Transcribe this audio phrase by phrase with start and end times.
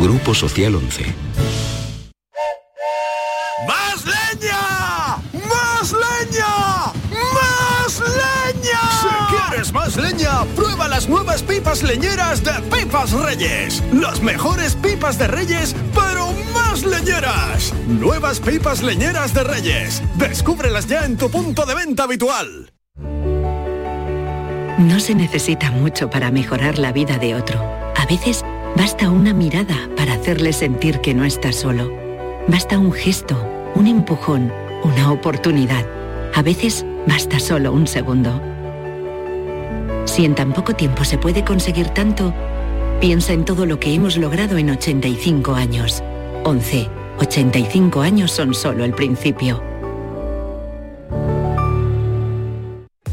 [0.00, 1.04] Grupo Social 11.
[3.66, 5.16] ¡Más leña!
[5.32, 6.92] ¡Más leña!
[7.10, 8.80] ¡Más leña!
[9.00, 13.82] Si quieres más leña, prueba las nuevas pipas leñeras de Pipas Reyes.
[13.92, 17.72] Las mejores pipas de Reyes, pero más leñeras.
[17.86, 20.02] Nuevas pipas leñeras de Reyes.
[20.16, 22.72] Descúbrelas ya en tu punto de venta habitual.
[24.78, 27.60] No se necesita mucho para mejorar la vida de otro.
[27.96, 28.44] A veces
[28.76, 31.92] basta una mirada para hacerle sentir que no está solo.
[32.48, 33.36] Basta un gesto,
[33.74, 35.86] un empujón, una oportunidad.
[36.34, 38.40] A veces basta solo un segundo.
[40.04, 42.34] Si en tan poco tiempo se puede conseguir tanto,
[43.00, 46.02] piensa en todo lo que hemos logrado en 85 años.
[46.44, 46.88] 11.
[47.18, 49.71] 85 años son solo el principio.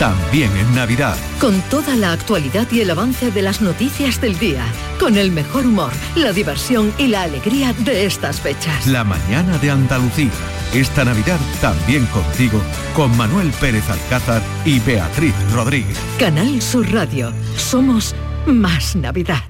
[0.00, 1.14] También en Navidad.
[1.38, 4.64] Con toda la actualidad y el avance de las noticias del día.
[4.98, 8.86] Con el mejor humor, la diversión y la alegría de estas fechas.
[8.86, 10.30] La mañana de Andalucía.
[10.72, 12.62] Esta Navidad también contigo,
[12.96, 15.98] con Manuel Pérez Alcázar y Beatriz Rodríguez.
[16.18, 17.30] Canal Sur Radio.
[17.58, 18.14] Somos
[18.46, 19.49] más Navidad.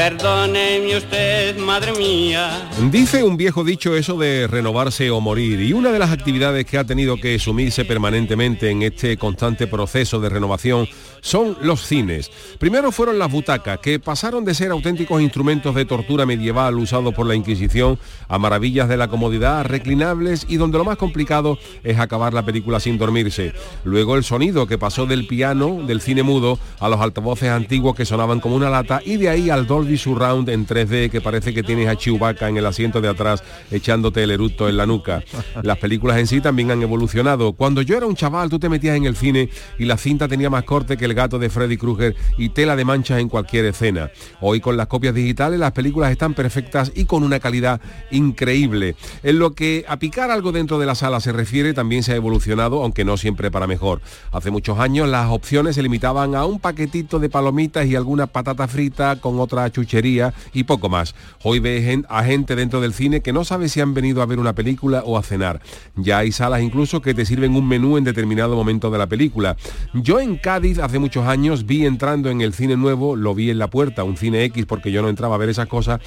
[0.00, 2.70] Perdóneme usted, madre mía.
[2.90, 6.78] Dice un viejo dicho eso de renovarse o morir y una de las actividades que
[6.78, 10.88] ha tenido que sumirse permanentemente en este constante proceso de renovación
[11.20, 12.30] son los cines.
[12.58, 17.26] Primero fueron las butacas, que pasaron de ser auténticos instrumentos de tortura medieval usados por
[17.26, 22.32] la Inquisición a maravillas de la comodidad, reclinables y donde lo más complicado es acabar
[22.32, 23.52] la película sin dormirse.
[23.84, 28.06] Luego el sonido, que pasó del piano, del cine mudo, a los altavoces antiguos que
[28.06, 31.62] sonaban como una lata y de ahí al Dolby Surround en 3D que parece que
[31.62, 35.22] tienes a Chewbacca en el asiento de atrás echándote el eructo en la nuca.
[35.62, 37.52] Las películas en sí también han evolucionado.
[37.52, 40.50] Cuando yo era un chaval, tú te metías en el cine y la cinta tenía
[40.50, 44.10] más corte que el gato de Freddy Krueger y tela de manchas en cualquier escena.
[44.40, 47.80] Hoy con las copias digitales las películas están perfectas y con una calidad
[48.10, 48.96] increíble.
[49.22, 52.16] En lo que a picar algo dentro de la sala se refiere, también se ha
[52.16, 54.00] evolucionado, aunque no siempre para mejor.
[54.32, 58.68] Hace muchos años las opciones se limitaban a un paquetito de palomitas y alguna patata
[58.68, 61.14] frita con otra chuchería y poco más.
[61.42, 64.38] Hoy ves a gente dentro del cine que no sabe si han venido a ver
[64.38, 65.60] una película o a cenar.
[65.96, 69.56] Ya hay salas incluso que te sirven un menú en determinado momento de la película.
[69.94, 73.58] Yo en Cádiz hace muchos años vi entrando en el cine nuevo, lo vi en
[73.58, 76.00] la puerta, un cine X porque yo no entraba a ver esas cosas,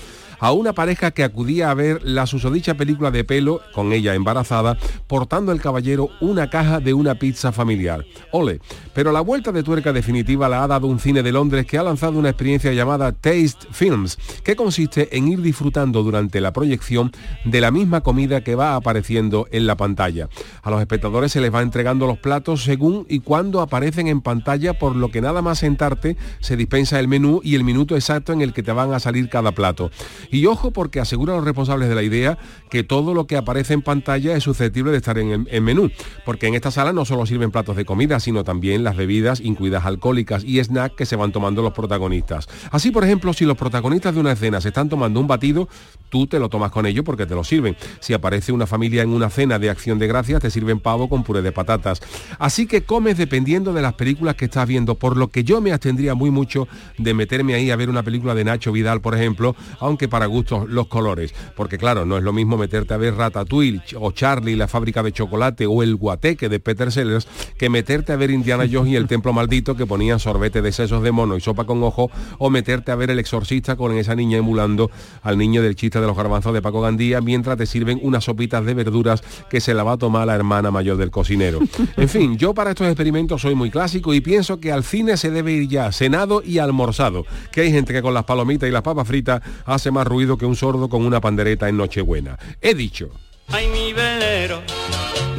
[0.44, 4.78] a una pareja que acudía a ver la susodicha película de pelo, con ella embarazada,
[5.08, 8.04] portando el caballero una caja de una pizza familiar.
[8.34, 8.60] Ole,
[8.94, 11.84] pero la vuelta de tuerca definitiva la ha dado un cine de Londres que ha
[11.84, 17.14] lanzado una experiencia llamada Taste Films, que consiste en ir disfrutando durante la proyección
[17.46, 20.28] de la misma comida que va apareciendo en la pantalla.
[20.62, 24.78] A los espectadores se les va entregando los platos según y cuando aparecen en pantalla,
[24.78, 28.42] por lo que nada más sentarte se dispensa el menú y el minuto exacto en
[28.42, 29.90] el que te van a salir cada plato.
[30.34, 32.40] Y ojo porque asegura a los responsables de la idea
[32.70, 35.92] que todo lo que aparece en pantalla es susceptible de estar en el menú,
[36.26, 39.86] porque en esta sala no solo sirven platos de comida, sino también las bebidas, incluidas
[39.86, 42.48] alcohólicas y snacks que se van tomando los protagonistas.
[42.72, 45.70] Así, por ejemplo, si los protagonistas de una escena se están tomando un batido,
[46.10, 47.78] tú te lo tomas con ellos porque te lo sirven.
[48.00, 51.24] Si aparece una familia en una cena de acción de gracias, te sirven pavo con
[51.24, 52.02] puré de patatas.
[52.40, 55.72] Así que comes dependiendo de las películas que estás viendo, por lo que yo me
[55.72, 59.56] abstendría muy mucho de meterme ahí a ver una película de Nacho Vidal, por ejemplo,
[59.80, 61.34] aunque para gustos los colores.
[61.56, 65.12] Porque claro, no es lo mismo meterte a ver Ratatouille o Charlie, la fábrica de
[65.12, 67.28] chocolate o el guateque de Peter Sellers,
[67.58, 71.04] que meterte a ver Indiana Jones y el templo maldito que ponían sorbete de sesos
[71.04, 74.38] de mono y sopa con ojo, o meterte a ver el exorcista con esa niña
[74.38, 74.90] emulando
[75.22, 78.66] al niño del chiste de los garbanzos de Paco Gandía, mientras te sirven unas sopitas
[78.66, 81.60] de verduras que se la va a tomar la hermana mayor del cocinero.
[81.98, 85.32] En fin, yo para estos experimentos soy muy clásico y pienso que al cine se
[85.32, 88.82] debe ir ya cenado y almorzado, que hay gente que con las palomitas y las
[88.82, 92.38] papas fritas hace más ruido que un sordo con una pandereta en Nochebuena.
[92.62, 93.10] He dicho.
[93.50, 94.62] Ay, mi velero,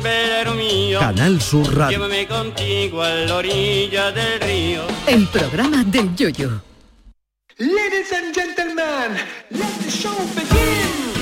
[0.03, 1.01] velero mío.
[1.01, 1.99] Canal Sur Radio.
[1.99, 4.83] Llévame contigo a la orilla del río.
[5.07, 6.63] El programa del yoyo.
[7.59, 9.17] Ladies and gentlemen,
[9.51, 11.14] let the show begin.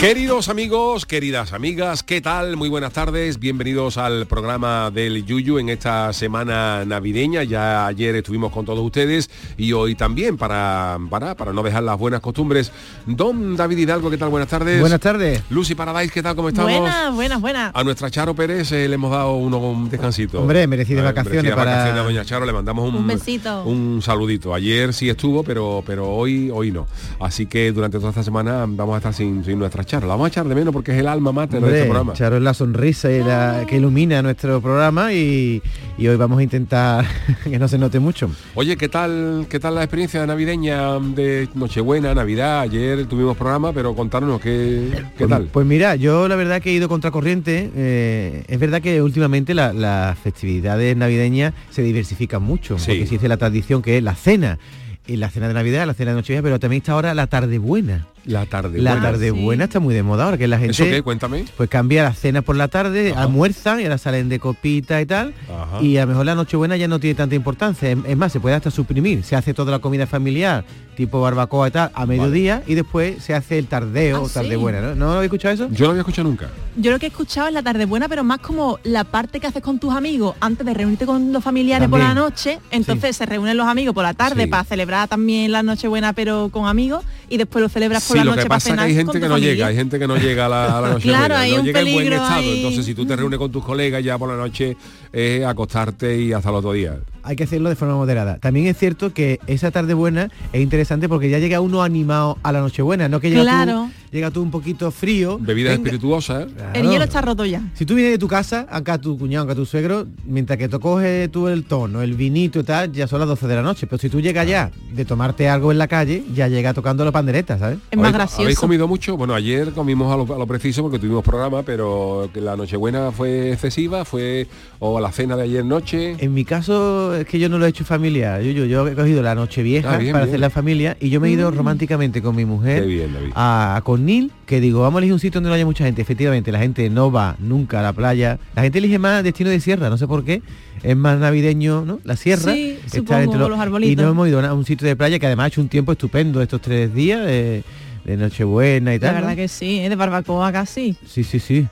[0.00, 2.56] Queridos amigos, queridas amigas, ¿qué tal?
[2.56, 7.42] Muy buenas tardes, bienvenidos al programa del Yuyu en esta semana navideña.
[7.44, 11.98] Ya ayer estuvimos con todos ustedes y hoy también para, para, para no dejar las
[11.98, 12.72] buenas costumbres.
[13.04, 14.30] Don David Hidalgo, ¿qué tal?
[14.30, 14.80] Buenas tardes.
[14.80, 15.42] Buenas tardes.
[15.50, 16.34] Lucy Paradise, ¿qué tal?
[16.34, 16.72] ¿Cómo estamos?
[16.72, 17.70] Buenas, buenas, buenas.
[17.74, 20.40] A nuestra Charo Pérez eh, le hemos dado uno, un descansito.
[20.40, 23.64] Hombre, merecidas vacaciones merecidas para- vacaciones a Doña Charo, le mandamos un, Un besito.
[23.64, 24.54] un saludito.
[24.54, 26.86] Ayer sí estuvo, pero, pero hoy, hoy no.
[27.20, 30.06] Así que durante toda esta semana vamos a estar sin, sin nuestra Charo.
[30.06, 32.12] La vamos a echar de menos porque es el alma mater de Hombre, este programa.
[32.12, 35.60] Charo es la sonrisa y la, que ilumina nuestro programa y,
[35.98, 37.04] y hoy vamos a intentar
[37.44, 38.30] que no se note mucho.
[38.54, 42.60] Oye, ¿qué tal, qué tal la experiencia navideña de Nochebuena, Navidad?
[42.60, 45.46] Ayer tuvimos programa, pero contarnos qué, qué Pues- tal.
[45.52, 47.70] Pues mira, yo la verdad que he ido contracorriente.
[47.74, 52.86] eh, es verdad que últimamente la- las festividades navideñas se diversifican mucho, Sí.
[52.92, 54.58] porque existe la tradición que es la cena.
[55.06, 57.58] Y la cena de Navidad, la cena de Nochevieja, pero también está ahora la tarde
[57.58, 58.06] buena.
[58.24, 58.78] La tarde.
[58.80, 59.06] La buena.
[59.06, 59.40] tarde sí.
[59.42, 61.02] buena está muy de moda ahora, que la gente ¿Eso qué?
[61.02, 61.44] Cuéntame.
[61.56, 63.22] pues cambia las cenas por la tarde, Ajá.
[63.22, 65.32] almuerzan y ahora salen de copita y tal.
[65.50, 65.82] Ajá.
[65.82, 67.90] Y a lo mejor la Nochebuena ya no tiene tanta importancia.
[67.90, 69.22] Es, más, se puede hasta suprimir.
[69.24, 70.64] Se hace toda la comida familiar,
[70.96, 74.50] tipo barbacoa y tal, a mediodía y después se hace el tardeo Ah, o tarde
[74.50, 74.56] sí.
[74.56, 74.80] buena.
[74.80, 74.94] ¿no?
[74.94, 75.68] ¿No habéis escuchado eso?
[75.70, 76.48] Yo no había escuchado nunca.
[76.76, 79.46] Yo lo que he escuchado es la tarde buena, pero más como la parte que
[79.46, 82.58] haces con tus amigos antes de reunirte con los familiares por la noche.
[82.70, 84.48] Entonces se reúnen los amigos por la tarde Sí.
[84.50, 88.18] para celebrar también la noche buena, pero con amigos, y después lo celebras por Sí,
[88.18, 89.52] la lo noche que para pasa es que cenar hay con gente que no familia.
[89.52, 91.64] llega, hay gente que no llega a la, a la noche Claro, hay no un
[91.64, 92.42] llega en buen peligro estado.
[92.52, 94.76] Entonces, si tú te reúnes con tus colegas ya por la noche,
[95.12, 96.98] eh, acostarte y hasta el otro día.
[97.22, 98.38] Hay que hacerlo de forma moderada.
[98.38, 102.52] También es cierto que esa tarde buena es interesante porque ya llega uno animado a
[102.52, 103.86] la Nochebuena, no que llega Claro.
[103.86, 105.38] tú, llega tú un poquito frío.
[105.40, 106.46] Bebidas espirituosas.
[106.52, 106.70] Claro.
[106.74, 107.62] El hielo está roto ya.
[107.74, 110.80] Si tú vienes de tu casa, acá tu cuñado, acá tu suegro, mientras que tú
[110.80, 113.86] coges tú el tono, el vinito y tal, ya son las 12 de la noche.
[113.86, 117.12] Pero si tú llegas ya de tomarte algo en la calle, ya llega tocando la
[117.12, 117.78] pandereta, ¿sabes?
[117.90, 118.42] Es más ¿Habéis- gracioso.
[118.42, 119.16] ¿Habéis comido mucho?
[119.16, 123.12] Bueno, ayer comimos a lo, a lo preciso porque tuvimos programa, pero que la Nochebuena
[123.12, 124.46] fue excesiva, fue
[124.78, 126.16] o la cena de ayer noche.
[126.18, 128.40] En mi caso es que yo no lo he hecho familiar.
[128.42, 130.30] Yo, yo, yo he cogido la noche vieja Ah, bien, para bien.
[130.30, 133.80] hacer la familia y yo me he ido románticamente con mi mujer bien, a, a
[133.82, 136.02] Cornil, que digo, vamos a elegir un sitio donde no haya mucha gente.
[136.02, 138.38] Efectivamente, la gente no va nunca a la playa.
[138.54, 140.42] La gente elige más destino de sierra, no sé por qué.
[140.82, 142.00] Es más navideño, ¿no?
[142.04, 142.54] La sierra.
[142.54, 143.92] Sí, está supongo, los arbolitos.
[143.92, 145.92] Y nos hemos ido a un sitio de playa que además ha hecho un tiempo
[145.92, 147.62] estupendo estos tres días de,
[148.04, 149.14] de Nochebuena y La tal.
[149.16, 149.36] verdad ¿no?
[149.36, 149.88] que sí, ¿eh?
[149.90, 150.96] de barbacoa casi.
[151.06, 151.66] Sí, sí, sí.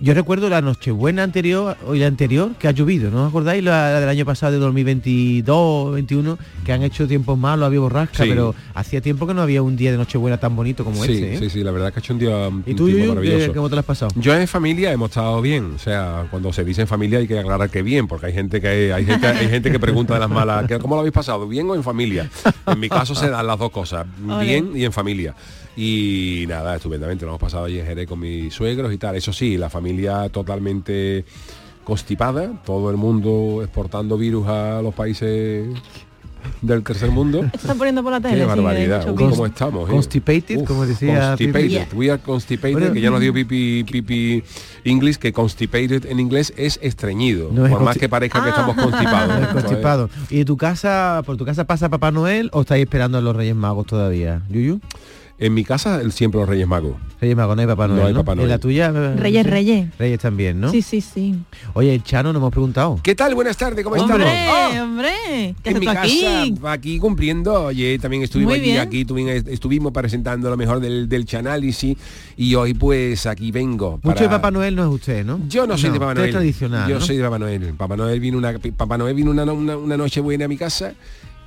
[0.00, 3.62] Yo recuerdo la Nochebuena anterior o la anterior que ha llovido, ¿no os acordáis?
[3.62, 8.24] La, la del año pasado de 2022, 21, que han hecho tiempos malos, había borrasca,
[8.24, 8.28] Sí.
[8.28, 11.34] pero hacía tiempo que no había un día de Nochebuena tan bonito como sí, ese.
[11.34, 11.38] ¿eh?
[11.38, 13.14] sí, sí, la verdad es que ha hecho un día un ¿Y tú, tiempo Yuyu,
[13.14, 13.54] maravilloso.
[13.54, 14.10] cómo te lo has pasado?
[14.16, 17.38] Yo en familia hemos estado bien, o sea, cuando se dice en familia hay que
[17.38, 20.30] aclarar que bien, porque hay gente que hay gente, hay gente que pregunta de las
[20.30, 21.46] malas, ¿qué- ¿cómo lo habéis pasado?
[21.48, 22.28] ¿Bien o en familia?
[22.66, 24.06] En mi caso se dan las dos cosas,
[24.40, 25.34] bien y en familia.
[25.76, 29.16] Y nada, estupendamente, lo hemos pasado allí en Jerez con mis suegros y tal.
[29.16, 31.24] Eso sí, la familia totalmente
[31.82, 35.66] constipada, todo el mundo exportando virus a los países
[36.62, 37.44] del tercer mundo.
[37.52, 38.36] Están poniendo por la tele.
[38.36, 39.08] Qué barbaridad.
[39.10, 39.16] Uy.
[39.16, 39.88] ¿Cómo estamos?
[39.88, 39.92] eh?
[39.92, 41.84] Constipated, Uf, como decía Constipated.
[41.88, 41.96] Pipi.
[41.96, 44.42] We are constipated, Bueno, que ya nos dio pipi, pipi
[44.84, 47.50] English, que constipated en inglés es estreñido.
[47.52, 48.50] No es por más consti- que parezca que Ah.
[48.50, 49.28] estamos constipados.
[49.40, 50.10] No es constipado.
[50.30, 53.34] ¿Y de tu casa, por tu casa pasa Papá Noel o estáis esperando a los
[53.34, 54.42] Reyes Magos todavía?
[54.48, 54.80] ¿Yuyu?
[55.36, 56.94] En mi casa el- siempre los Reyes Magos.
[57.20, 58.06] Reyes Magos, no hay Papá No Noel.
[58.08, 58.44] hay Papá Noel.
[58.46, 58.92] ¿En la tuya?
[58.94, 59.44] eh, Reyes?
[59.44, 59.98] Reyes.
[59.98, 60.70] Reyes también, ¿no?
[60.70, 61.34] Sí, sí, sí.
[61.72, 63.00] Oye, el Chano nos hemos preguntado.
[63.02, 63.34] ¿Qué tal?
[63.34, 64.74] Buenas tardes, ¿cómo Hombre, estamos?
[64.78, 64.82] ¡Oh!
[64.84, 65.54] hombre.
[65.62, 66.54] ¿Qué en mi casa, aquí?
[66.64, 68.80] aquí cumpliendo, oye, también estuvimos Muy aquí, bien.
[68.80, 71.96] aquí tuvimos, estuvimos presentando lo mejor del, del Chanálisis
[72.36, 73.98] y hoy pues aquí vengo.
[74.04, 75.40] Mucho de para- Papá Noel no es usted, ¿no?
[75.48, 76.28] Yo no soy de Papá Noel.
[76.28, 76.88] es tradicional.
[76.88, 77.04] Yo ¿no?
[77.04, 77.74] soy de Papá Noel.
[77.76, 80.94] Papá Noel vino una Papá Noel vino una, una, una noche buena a mi casa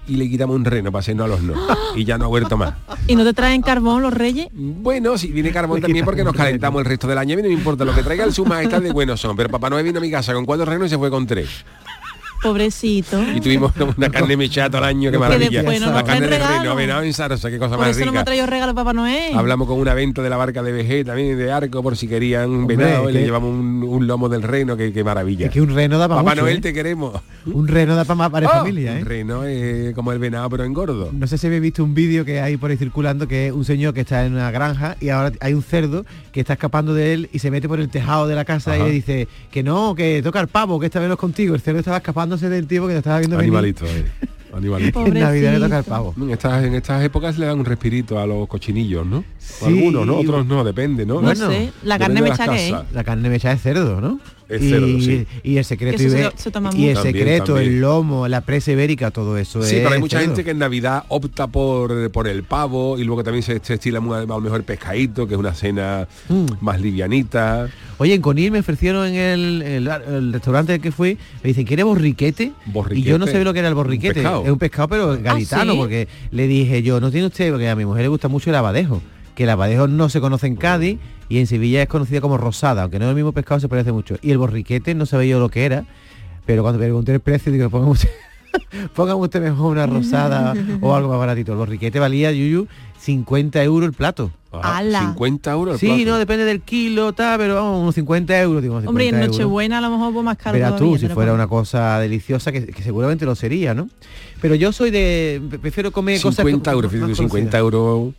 [0.08, 1.54] y le quitamos un reno para hacernos a los no.
[1.96, 2.74] y ya no ha vuelto más.
[3.08, 4.48] ¿Y no te traen carbón los Reyes?
[4.52, 7.44] Bueno, si viene carbón Le también porque nos calentamos el resto del año, a mí
[7.44, 9.84] no me importa lo que traiga el su majestad de buenos son, pero Papá Noel
[9.84, 11.50] vino a mi casa con cuatro renos y se fue con tres.
[12.42, 13.22] Pobrecito.
[13.36, 15.50] Y tuvimos una carne mechada todo el año, qué Que maravilla.
[15.62, 18.12] después no la carne de reno, venado en zarza, qué cosa Por más eso no
[18.12, 18.22] me rica.
[18.22, 19.36] ha traído regalo Papá Noel.
[19.36, 22.50] Hablamos con una venta de la barca de VG también de arco por si querían
[22.50, 25.48] un venado y le llevamos un, un lomo del reno, que qué maravilla.
[25.48, 26.62] Es que un reno da para Papá mucho, Noel ¿eh?
[26.62, 27.20] te queremos.
[27.46, 29.04] Un reno da para más para Oh, familia, Un ¿eh?
[29.04, 31.10] reno es como el venado pero engordo.
[31.12, 33.66] No sé si habéis visto un vídeo que hay por ahí circulando que es un
[33.66, 37.14] señor que está en una granja y ahora hay un cerdo que está escapando de
[37.14, 38.84] él y se mete por el tejado de la casa Ajá.
[38.84, 41.56] y le dice que no, que toca el pavo, que esta vez no es contigo.
[41.56, 41.98] El cerdo estaba
[42.36, 43.50] escapándose del tipo que te estaba viendo venir.
[43.50, 44.06] Animalito, eh.
[44.54, 45.06] Animalito.
[45.06, 46.14] En Navidad le toca el pavo.
[46.18, 49.24] En estas, en estas épocas le dan un respirito a los cochinillos, ¿no?
[49.38, 49.66] Sí.
[49.66, 50.18] Algunos, ¿no?
[50.18, 51.16] Otros no, depende, ¿no?
[51.16, 52.70] No Bueno, sé, la carne de me las chaqué.
[52.72, 52.86] casas.
[52.94, 54.20] La carne mecha de cerdo, ¿no?
[54.50, 55.26] Es y, cerdo, sí.
[55.44, 56.18] y el secreto, se se
[56.78, 57.74] y el secreto, también.
[57.74, 60.30] el lomo, la presa ibérica, todo eso Sí, es pero hay mucha cerdo.
[60.32, 64.00] gente que en Navidad opta por, por el pavo y luego también se, se estila
[64.00, 66.46] muy- a lo mejor pescadito, que es una cena Mm.
[66.62, 67.68] más livianita.
[67.98, 71.66] Oye, en Conil me ofrecieron en el, el- el restaurante al que fui, me dicen,
[71.66, 72.54] ¿quiere borriquete?
[72.68, 73.00] Borriquete.
[73.08, 74.14] Y yo no sé lo que era el Un borriquete.
[74.14, 74.44] pescado.
[74.46, 75.78] Es un pescado, pero gaditano, ¿sí?
[75.78, 78.56] porque le dije yo, no tiene usted, porque a mi mujer le gusta mucho el
[78.56, 79.02] abadejo,
[79.38, 80.98] que el abadejo no se conoce en Cádiz
[81.30, 83.92] y en Sevilla es conocida como rosada, aunque no es el mismo pescado, se parece
[83.92, 84.18] mucho.
[84.24, 85.86] Y el borriquete no sabía yo lo que era,
[86.48, 88.10] pero cuando me pregunté el precio, digo, póngame usted,
[89.16, 91.52] usted mejor una rosada o algo más baratito.
[91.52, 92.66] El borriquete valía, Yuyu,
[92.98, 94.32] 50 euros el plato.
[94.52, 95.02] Ajá, ¡Hala!
[95.02, 96.10] 50 euros el Sí, plato.
[96.14, 99.14] no, depende del kilo, tal, pero vamos, unos 50 euros, digo, unos Hombre, y en
[99.18, 99.38] 50 euros.
[99.38, 102.82] Nochebuena a lo mejor más caro Verás tú, si fuera una cosa deliciosa, que, que
[102.82, 103.88] seguramente lo sería, ¿no?
[104.42, 105.40] Pero yo soy de...
[105.62, 106.38] prefiero comer cosas...
[106.44, 107.32] 50 euros, más fíjate, conocidas.
[107.32, 108.14] 50 euros.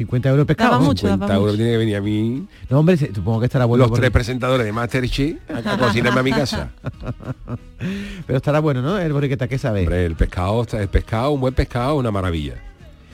[0.00, 0.70] 50 euros pescado.
[0.72, 1.56] Daba mucho, daba 50 euros mucho.
[1.58, 2.46] tiene que venir a mí.
[2.70, 3.86] No, hombre, supongo que estará bueno.
[3.86, 6.70] los tres presentadores de Masterchef a, a cocinarme a mi casa.
[8.26, 8.98] Pero estará bueno, ¿no?
[8.98, 9.80] El borriqueta, ¿qué sabe?
[9.80, 12.54] Hombre, el pescado, está- el pescado, un buen pescado, una maravilla.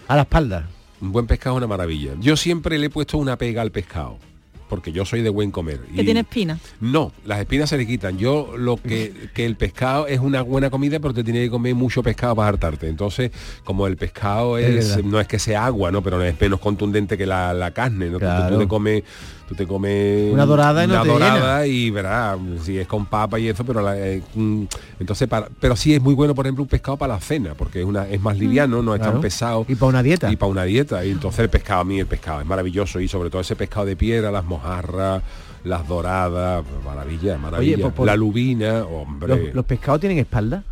[0.07, 0.69] A la espalda.
[1.01, 2.13] Un buen pescado, una maravilla.
[2.21, 4.19] Yo siempre le he puesto una pega al pescado.
[4.69, 5.81] Porque yo soy de buen comer.
[5.95, 6.59] Que Y- tiene espina.
[6.81, 8.19] No, las espinas se le quitan.
[8.19, 11.75] Yo lo que, que el pescado es una buena comida, pero te tiene que comer
[11.75, 12.89] mucho pescado para hartarte.
[12.89, 13.31] Entonces,
[13.65, 16.03] como el pescado Es no es que sea agua, ¿no?
[16.03, 18.19] Pero es menos contundente que la, la carne, ¿no?
[18.19, 19.03] Tú- te comes,
[19.49, 23.07] tú te comes Una dorada y no una te dorada y verás, si es con
[23.07, 24.63] papa y eso, pero la- eh, mm,
[25.01, 27.81] entonces para, pero sí es muy bueno, por ejemplo, un pescado para la cena, porque
[27.81, 29.13] es una, es más liviano, no es Claro.
[29.15, 29.65] tan pesado.
[29.69, 30.31] Y para una dieta.
[30.33, 31.05] Y para una dieta.
[31.05, 33.01] Y entonces el pescado, a mí el pescado es maravilloso.
[33.01, 35.23] Y sobre todo ese pescado de piedra, las mojarras,
[35.65, 37.79] las doradas, maravilla, maravilla.
[37.83, 39.29] por- por- La lubina, hombre.
[39.29, 40.63] ¿Los, los pescados tienen espalda?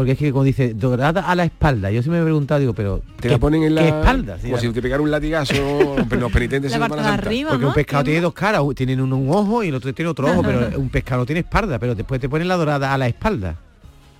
[0.00, 1.90] Porque es que como dice, dorada a la espalda.
[1.90, 3.02] Yo sí me he preguntado, digo, pero...
[3.16, 4.38] te ¿qué- la ponen en la ¿Qué espalda?
[4.38, 5.52] Sí, como si te pegara un latigazo
[6.10, 7.22] los penitentes La parte de Santa.
[7.26, 7.68] arriba, Porque ¿no?
[7.68, 10.26] un pescado tiene Tiene- dos caras, tienen un, un ojo y el otro tiene otro
[10.30, 13.08] ojo, pero un pescado no tiene espalda, pero después te ponen la dorada a la
[13.08, 13.56] espalda.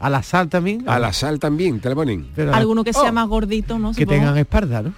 [0.01, 0.87] A la sal también.
[0.87, 2.27] A la sal también, te la ponen.
[2.35, 3.13] pero Alguno que sea Oh.
[3.13, 3.93] más gordito, ¿no?
[3.93, 4.19] que Supongo.
[4.21, 4.93] tengan espalda, ¿no?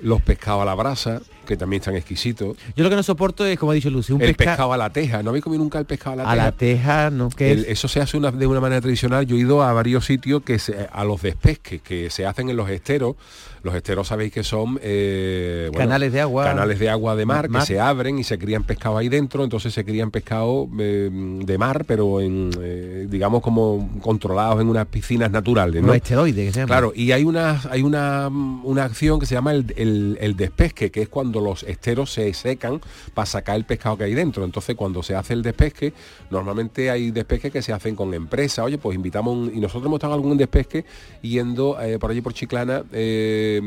[0.00, 2.56] Los pescados a la brasa, que también están exquisitos.
[2.76, 4.76] Yo lo que no soporto es, como ha dicho Lucy, un el pescado pescado a
[4.76, 5.22] la teja.
[5.22, 6.44] ¿No habéis comido nunca el pescado a la a teja?
[6.44, 7.28] la teja, ¿no?
[7.30, 9.26] Que es- eso se hace una- de una manera tradicional.
[9.26, 12.56] Yo he ido a varios sitios que se- a los despesques que se hacen en
[12.56, 13.16] los esteros.
[13.62, 16.44] Los esteros sabéis que son eh, bueno, Canales de agua.
[16.44, 17.62] canales de agua de mar, Mar.
[17.62, 19.44] que se abren y se crían pescados ahí dentro.
[19.44, 24.86] Entonces se crían pescados eh, de mar, pero en eh, digamos como controlados en unas
[24.86, 25.80] piscinas naturales.
[25.80, 25.88] ¿no?
[25.88, 26.66] los esteroides, que se llama.
[26.68, 30.90] Claro, y hay una, hay una, una acción que se llama el, el- el despesque,
[30.90, 32.80] que es cuando los esteros se secan
[33.14, 34.44] para sacar el pescado que hay dentro.
[34.44, 35.92] Entonces, cuando se hace el despesque,
[36.30, 38.64] normalmente hay despesques que se hacen con empresas.
[38.64, 40.84] Oye, pues invitamos, y nosotros hemos estado algún despesque
[41.22, 43.60] yendo eh, por allí por Chiclana eh,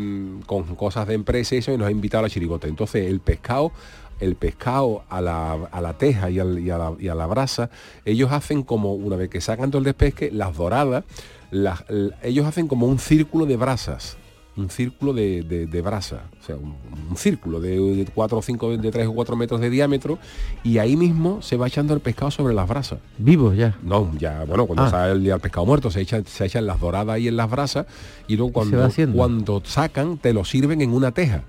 [0.45, 2.67] con cosas de empresa y eso, y nos ha invitado a la chirigota.
[2.67, 3.72] Entonces, el pescado
[4.22, 7.69] el pescado a la, a la teja y, a la, a la brasa,
[8.05, 11.03] ellos hacen como, una vez que sacan todo el despesque, las doradas,
[11.51, 11.84] las-
[12.24, 14.15] ellos hacen como un círculo de brasas.
[14.57, 16.75] Un círculo de, de- de brasa, o sea, un,
[17.09, 20.17] un círculo de, de 4 o 5, de 3 o 4 metros de diámetro
[20.63, 23.00] y ahí mismo se va echando el pescado sobre las brasas.
[23.17, 23.77] Vivo ya.
[23.83, 24.89] No, ya, bueno, cuando Ah.
[24.89, 27.85] sale el, el pescado muerto se echan, se echan las doradas ahí en las brasas
[28.27, 28.77] y luego cuando,
[29.13, 31.43] cuando sacan te lo sirven en una teja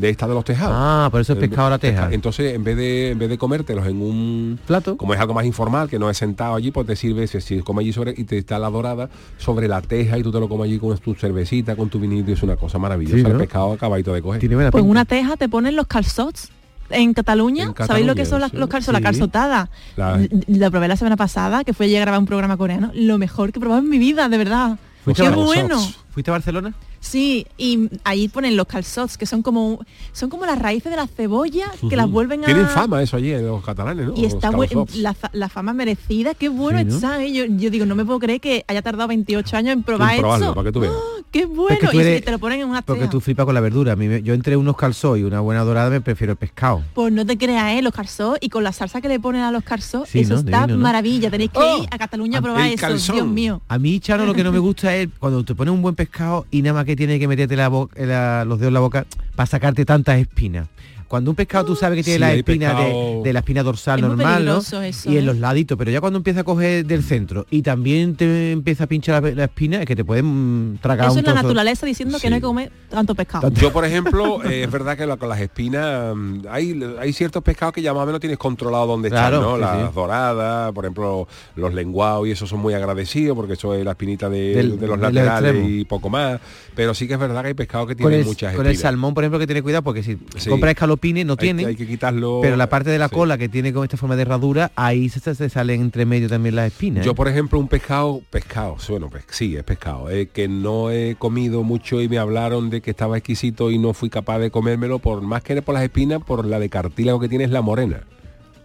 [0.00, 0.74] de esta de los tejados.
[0.76, 2.08] Ah, por eso es pescado a la teja.
[2.10, 5.44] Entonces, en vez de en vez de comértelos en un plato, como es algo más
[5.44, 8.24] informal, que no es sentado allí, pues te sirve, si, si come allí sobre y
[8.24, 11.14] te está la dorada sobre la teja y tú te lo comes allí con tu
[11.14, 13.16] cervecita, con tu vinito, y es una cosa maravillosa.
[13.16, 14.40] Sí, El pescado acabadito de coger.
[14.70, 16.50] Pues en una teja te ponen los calzots.
[16.92, 18.92] En Cataluña, En ¿sabéis lo que son las- los calzots?
[18.92, 19.70] La calzotada.
[19.96, 22.90] La- Lo probé la semana pasada, que fue allí a grabar un programa coreano.
[22.94, 24.76] Lo mejor que he probado en mi vida, de verdad.
[25.04, 25.78] ¿Fuiste Qué bueno.
[26.10, 26.74] ¿Fuiste a Barcelona?
[27.00, 29.80] Sí, y ahí ponen los calzots, que son como
[30.12, 32.46] son como las raíces de la cebolla, que las vuelven a...
[32.46, 34.12] Tienen fama eso allí, eh, los catalanes, ¿no?
[34.16, 34.50] Y está
[34.96, 36.94] la, la fama merecida, qué bueno Sí, ¿no?
[36.96, 37.32] está, ¿eh?
[37.32, 40.44] yo, yo digo, no me puedo creer que haya tardado 28 años en probar probarlo,
[40.46, 40.54] eso.
[40.54, 40.92] para que tú veas.
[40.94, 41.70] ¡Ah, qué bueno.
[41.74, 43.60] Es que tú y si te lo ponen en una Porque tú flipas con la
[43.60, 43.92] verdura.
[43.92, 46.82] A mí me- yo entre unos calzots y una buena dorada me prefiero el pescado.
[46.94, 47.82] Pues no te creas, ¿eh?
[47.82, 50.40] Los calzots y con la salsa que le ponen a los calzots, Sí, eso ¿no?
[50.40, 50.82] está Divino, ¿no?
[50.82, 51.30] maravilla.
[51.30, 53.14] Tenéis que ir a Cataluña a probar eso, calzón.
[53.16, 53.62] Dios mío.
[53.68, 56.46] A mí, Chano, lo que no me gusta es cuando te pones un buen pescado
[56.50, 59.06] y nada más que tiene que meterte la bo- la- los dedos en la boca
[59.36, 60.68] para sacarte tantas espinas.
[61.10, 63.62] Cuando un pescado tú sabes que tiene Sí, la espina de, pescado- de la espina
[63.64, 64.58] dorsal Es normal, ¿no?
[64.58, 65.22] eso, y en ¿eh?
[65.22, 68.86] los laditos, pero ya cuando empieza a coger del centro y también te empieza a
[68.86, 71.84] pinchar la, la espina, es que te pueden mm, tragar Eso un es la naturaleza
[71.84, 73.50] diciendo que no hay que comer tanto pescado.
[73.50, 77.42] Yo, por ejemplo, eh, es verdad que la- con las espinas mm, hay, hay ciertos
[77.42, 79.54] pescados que ya más o menos tienes controlado dónde Claro, están, ¿no?
[79.56, 79.94] sí, Las sí.
[79.96, 81.26] doradas, por ejemplo,
[81.56, 84.86] los lenguados y eso son muy agradecidos porque eso es la espinita de, Del- de
[84.86, 85.68] los del laterales extremo.
[85.68, 86.40] y poco más.
[86.76, 88.70] pero sí que es verdad que hay pescados que Con tienen el, muchas con el
[88.72, 88.90] espinas.
[88.92, 90.48] salmón, por ejemplo, que tiene cuidado porque si Sí.
[90.48, 90.70] compras
[91.02, 91.66] no Hay tiene.
[91.66, 93.14] hay que quitarlo, Pero la parte de la sí.
[93.14, 96.56] cola que tiene con esta forma de herradura, ahí se, se salen entre medio también
[96.56, 97.04] las espinas.
[97.04, 97.14] Yo, ¿eh?
[97.14, 101.62] por ejemplo, un pescado, pescado, bueno, pues sí, es pescado, eh, que no he comido
[101.62, 105.20] mucho y me hablaron de que estaba exquisito y no fui capaz de comérmelo, por
[105.22, 108.04] más que por las espinas, por la de cartílago que tiene es la morena.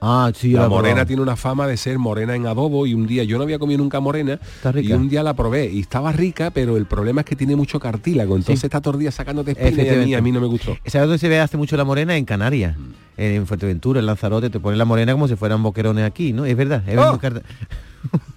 [0.07, 1.07] Ah, sí, la morena probado.
[1.07, 3.79] tiene una fama de ser morena en adobo y un día yo no había comido
[3.79, 4.95] nunca morena y rica.
[4.95, 8.35] un día la probé y estaba rica, pero el problema es que tiene mucho cartílago,
[8.35, 10.77] entonces está todo el día sacándote espinas y a mí, a mí no me gustó.
[10.85, 12.15] ¿Sabes dónde se ve hace mucho la morena?
[12.15, 12.77] En Canarias.
[12.77, 12.91] Mm.
[13.17, 16.45] En Fuerteventura, en Lanzarote, te ponen la morena como si fueran boquerones aquí, ¿no?
[16.45, 16.83] Es verdad.
[16.88, 17.17] Es ¡Oh!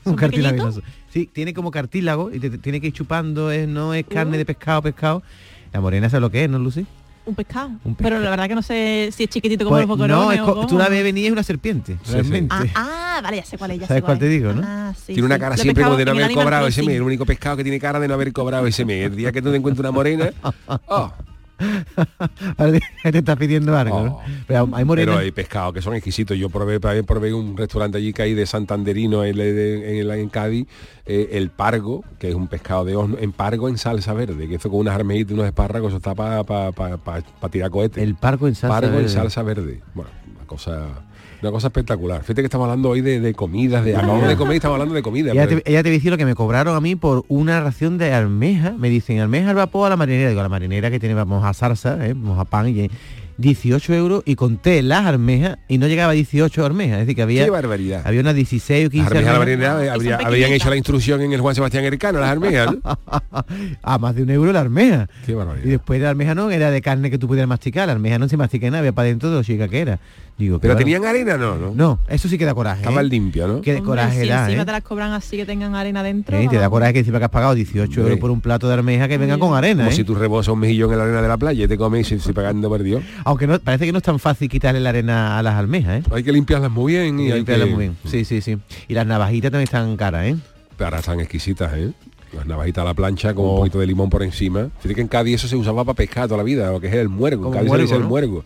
[0.04, 0.82] un cartilaginoso.
[1.10, 4.36] Sí, tiene como cartílago y te, te tiene que ir chupando, es- no es carne
[4.36, 4.38] Uh.
[4.38, 5.22] de pescado, pescado.
[5.72, 6.86] La morena sabe lo que es, ¿no, Lucy?
[7.28, 7.70] Un pescado.
[7.84, 10.32] Un Pero la verdad que no sé si es chiquitito como Pues, los boquerones no,
[10.32, 10.66] es o co- cómo.
[10.66, 12.54] tú la ves venir y es una serpiente, Sí, realmente.
[12.74, 13.80] Ah, ah, vale, ya sé cuál es.
[13.80, 14.62] Ya ¿Sabes sé cuál te digo, no?
[14.64, 17.02] Ah, sí, tiene una cara Lo siempre como de no haber cobrado ese mes, el
[17.02, 19.06] único pescado que tiene cara de no haber cobrado ese mes.
[19.06, 20.30] El día que tú te encuentres una morena,
[20.88, 21.12] oh,
[23.10, 24.18] te está pidiendo algo, ¿no?
[24.46, 24.84] Pero hay.
[24.84, 26.36] Pero hay pescados que son exquisitos.
[26.38, 30.66] Yo probé, probé, probé un restaurante allí que hay de Santanderino en, en, en- Cádiz,
[31.06, 34.56] eh, el pargo, que es un pescado de horno, en pargo en salsa verde, que
[34.56, 36.42] eso con unas armejitas y unos espárragos, eso está para
[37.50, 38.02] tirar cohetes.
[38.02, 39.04] El pargo en salsa Pargo verde.
[39.04, 39.80] en salsa verde.
[39.94, 40.86] Bueno, una cosa...
[41.40, 42.22] Una cosa espectacular.
[42.22, 44.94] Fíjate que estamos hablando hoy de, de comidas, de acabamos de comer y estamos hablando
[44.94, 45.30] de comida.
[45.32, 47.96] Ella pero- te, ella te decía lo que me cobraron a mí por una ración
[47.96, 48.72] de almeja.
[48.76, 50.30] Me dicen almeja al vapor a la marinera.
[50.30, 52.14] Digo, la marinera que tiene vamos a salsa, ¿eh?
[52.14, 52.90] vamos a pan y
[53.38, 56.94] 18 euros y conté las almejas y no llegaba a 18 almejas.
[56.94, 58.02] Es decir, que había, Qué barbaridad.
[58.04, 61.32] había unas 16 o 15 Las armejas de marinera habría- habrían hecho la instrucción en
[61.32, 62.74] el Juan Sebastián Ercano, las armejas.
[62.74, 62.80] ¿no?
[63.82, 65.08] a más de un euro la almeja.
[65.24, 65.64] Qué barbaridad.
[65.66, 67.86] Y después de la almeja no, era de carne que tú pudieras masticar.
[67.86, 69.98] La almeja no se mastica nada, había para adentro de lo chica que era.
[70.36, 70.84] Digo, Pero claro.
[70.84, 71.56] tenían arena, ¿no?
[71.56, 72.82] No, No, eso sí que da coraje.
[72.82, 73.04] Estaba ¿eh?
[73.04, 73.60] limpia, ¿no?
[73.60, 74.66] Qué Hombre, coraje si da, encima ¿eh?
[74.66, 76.36] te las cobran así que tengan arena dentro.
[76.36, 78.02] Eh, Te da coraje que encima que has pagado 18 Hombre.
[78.02, 79.82] euros por un plato de almeja que venga con arena.
[79.82, 79.96] Como ¿eh?
[79.96, 82.20] si tú rebosas un mejillón en la arena de la playa y te comes y
[82.20, 83.02] si pagando perdió.
[83.28, 86.02] Aunque no, parece que no es tan fácil quitarle la arena a las almejas, ¿eh?
[86.12, 87.74] Hay que limpiarlas muy bien y hay limpiarlas que...
[87.74, 87.96] muy bien.
[88.06, 88.56] Sí, sí, sí.
[88.88, 90.36] Y las navajitas también están caras, ¿eh?
[90.78, 91.92] Ahora están exquisitas, ¿eh?
[92.32, 93.50] Las navajitas a la plancha con Oh.
[93.50, 94.70] un poquito de limón por encima.
[94.78, 96.94] Fíjate que en Cádiz eso se usaba para pescar toda la vida, lo que es
[96.94, 97.48] el muergo.
[97.48, 98.44] En Cádiz se le dice muergo, el muergo.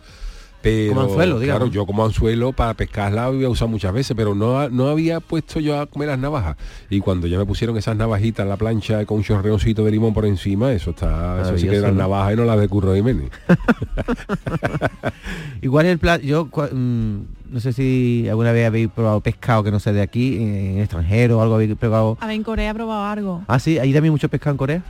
[0.63, 1.59] Pero, Como anzuelo, digamos.
[1.59, 5.59] Claro, yo como anzuelo para pescarla había usado muchas veces, pero no, no había puesto
[5.59, 6.55] yo a comer las navajas.
[6.89, 10.13] Y cuando ya me pusieron esas navajitas en la plancha con un chorreoncito de limón
[10.13, 12.03] por encima, eso está, eso sí que eran ¿no?
[12.03, 13.29] navajas y no las de Curro Jiménez.
[15.61, 17.17] Igual el plato, yo mm,
[17.51, 21.39] no sé si alguna vez habéis probado pescado que no sea de aquí, en extranjero
[21.39, 22.17] o algo habéis probado.
[22.21, 23.43] A ver, en Corea he probado algo.
[23.47, 24.83] Ah, sí, ahí también mucho pescado en Corea.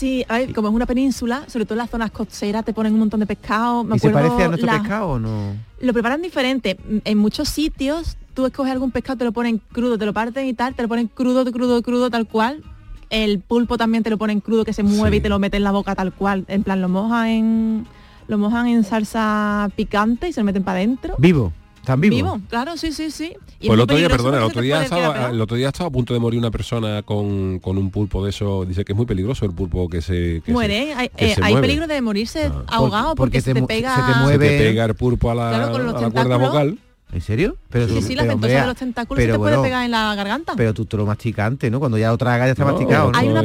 [0.00, 3.20] Sí, como es una península, sobre todo en las zonas costeras te ponen un montón
[3.20, 3.84] de pescado.
[3.84, 5.52] Me ¿Y se parece a nuestro pescado o no?
[5.78, 6.78] Lo preparan diferente.
[7.04, 10.54] En muchos sitios tú escoges algún pescado, te lo ponen crudo, te lo parten y
[10.54, 12.64] tal, te lo ponen crudo, crudo, crudo, tal cual.
[13.10, 15.64] El pulpo también te lo ponen crudo, que se mueve y te lo mete en
[15.64, 16.46] la boca tal cual.
[16.48, 17.86] En plan, lo mojan en
[18.26, 21.14] lo mojan en salsa picante y se lo meten para adentro.
[21.18, 21.52] Vivo.
[21.80, 22.16] ¿Están vivos?
[22.16, 23.24] Vivo, claro, sí, sí, sí.
[23.58, 25.56] Y es Pues el otro día, perdona, el otro se día, puede estaba, el otro
[25.56, 28.64] día estaba a punto de morir una persona con, con un pulpo de eso.
[28.66, 31.34] Dice que es muy peligroso el pulpo que se que Muere, se- hay, que eh,
[31.34, 31.66] se hay mueve.
[31.66, 34.94] peligro de morirse ahogado porque se te pega se te Se mueve- te pega el
[34.94, 36.78] pulpo a la, Claro, con los a la cuerda vocal.
[37.12, 37.56] ¿En serio?
[37.70, 39.84] Pero Sí, tú- sí, la pero, hombre, de los tentáculos se te puede bueno, pegar
[39.84, 40.52] en la garganta.
[40.56, 41.80] Pero tú te lo masticas antes, ¿no?
[41.80, 43.10] Cuando ya lo tragas ya está No, masticado.
[43.10, 43.18] ¿no?
[43.18, 43.42] hay, una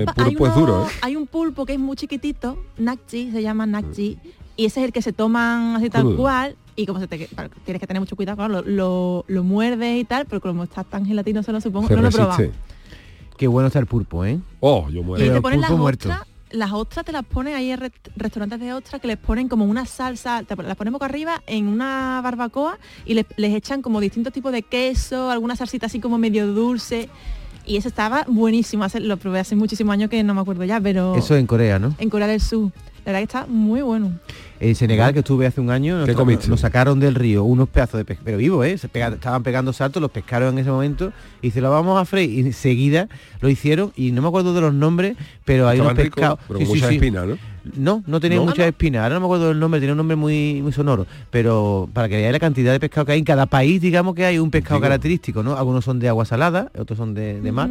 [0.53, 0.91] duro, ¿eh?
[1.01, 4.19] hay un pulpo que es muy chiquitito, Nakji, se llama Nakji,
[4.55, 7.49] y ese es el que se toman así tal cual, y como se te claro,
[7.63, 10.83] tienes que tener mucho cuidado, claro, lo, lo, lo muerdes y tal, pero como está
[10.83, 12.43] tan gelatinoso lo supongo, Se no lo he probado.
[13.37, 14.39] Qué bueno está el pulpo, ¿eh?
[14.61, 15.19] Oh, yo Y muero.
[15.23, 16.09] Pero te el ponen las muerto.
[16.09, 19.49] ostras, las ostras te las ponen ahí en re- restaurantes de ostras que les ponen
[19.49, 23.81] como una salsa, te las ponen boca arriba en una barbacoa y les, les echan
[23.81, 27.09] como distintos tipos de queso, alguna salsita así como medio dulce.
[27.65, 30.79] Y eso estaba buenísimo, hace- lo probé hace muchísimos años que no me acuerdo ya,
[30.79, 31.95] pero Eso en Corea, ¿no?
[31.97, 32.71] en Corea del Sur.
[33.05, 34.13] La verdad que está muy bueno.
[34.59, 38.05] En Senegal, que estuve hace un año, nos, nos sacaron del río unos pedazos de
[38.05, 38.77] pescado, pero vivo, ¿eh?
[38.77, 42.05] Se pega- estaban pegando saltos, los pescaron en ese momento y se lo vamos a
[42.05, 42.31] freír.
[42.31, 43.07] Y enseguida
[43.41, 46.39] lo hicieron y no me acuerdo de los nombres, pero hay unos pescados...
[46.47, 46.95] pero Sí, con sí, mucha sí.
[46.95, 47.37] espina, ¿no?
[47.75, 48.45] No, no tenía ¿No?
[48.45, 49.03] muchas espinas.
[49.03, 51.05] Ahora no me acuerdo del nombre, tenía un nombre muy, muy sonoro.
[51.29, 54.25] Pero para que veáis la cantidad de pescado que hay en cada país, digamos que
[54.25, 54.83] hay un pescado Digo.
[54.83, 55.55] característico, ¿no?
[55.57, 57.69] Algunos son de agua salada, otros son de, de mar.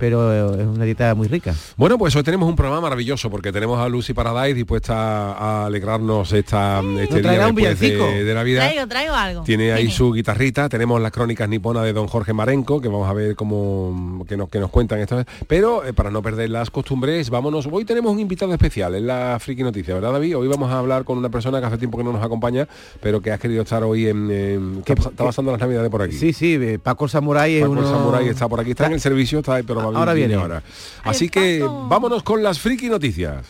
[0.00, 1.54] Pero eh, es una dieta muy rica.
[1.76, 6.32] Bueno, pues hoy tenemos un programa maravilloso porque tenemos a Lucy Paradise dispuesta a alegrarnos
[6.32, 8.66] esta, este día traerá un después de, de Navidad.
[8.70, 9.42] Traigo, traigo algo.
[9.44, 9.94] Tiene ahí Dime.
[9.94, 14.24] su guitarrita, tenemos las crónicas niponas de don Jorge Marenco, que vamos a ver cómo
[14.26, 15.22] que nos, que nos cuentan esto.
[15.46, 17.68] Pero eh, para no perder las costumbres, vámonos.
[17.70, 20.36] Hoy tenemos un invitado especial en la Friki Noticia, ¿verdad David?
[20.38, 22.66] Hoy vamos a hablar con una persona que hace tiempo que no nos acompaña,
[23.02, 24.30] pero que ha querido estar hoy en...
[24.30, 26.16] en- está pasando las navidades por aquí.
[26.16, 27.88] Sí, sí, eh, Paco Samurai es Paco uno...
[27.88, 30.34] Samurai está por aquí, está en el servicio, está, pero va- Ahora viene.
[30.34, 30.62] ahora.
[31.02, 33.46] Ay, Así que vámonos con las Friki Noticias.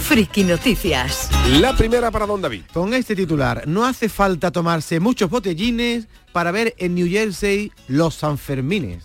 [0.00, 1.30] Friki Noticias.
[1.60, 2.62] La primera para don David.
[2.72, 8.16] Con este titular, no hace falta tomarse muchos botellines para ver en New Jersey los
[8.16, 9.04] Sanfermines.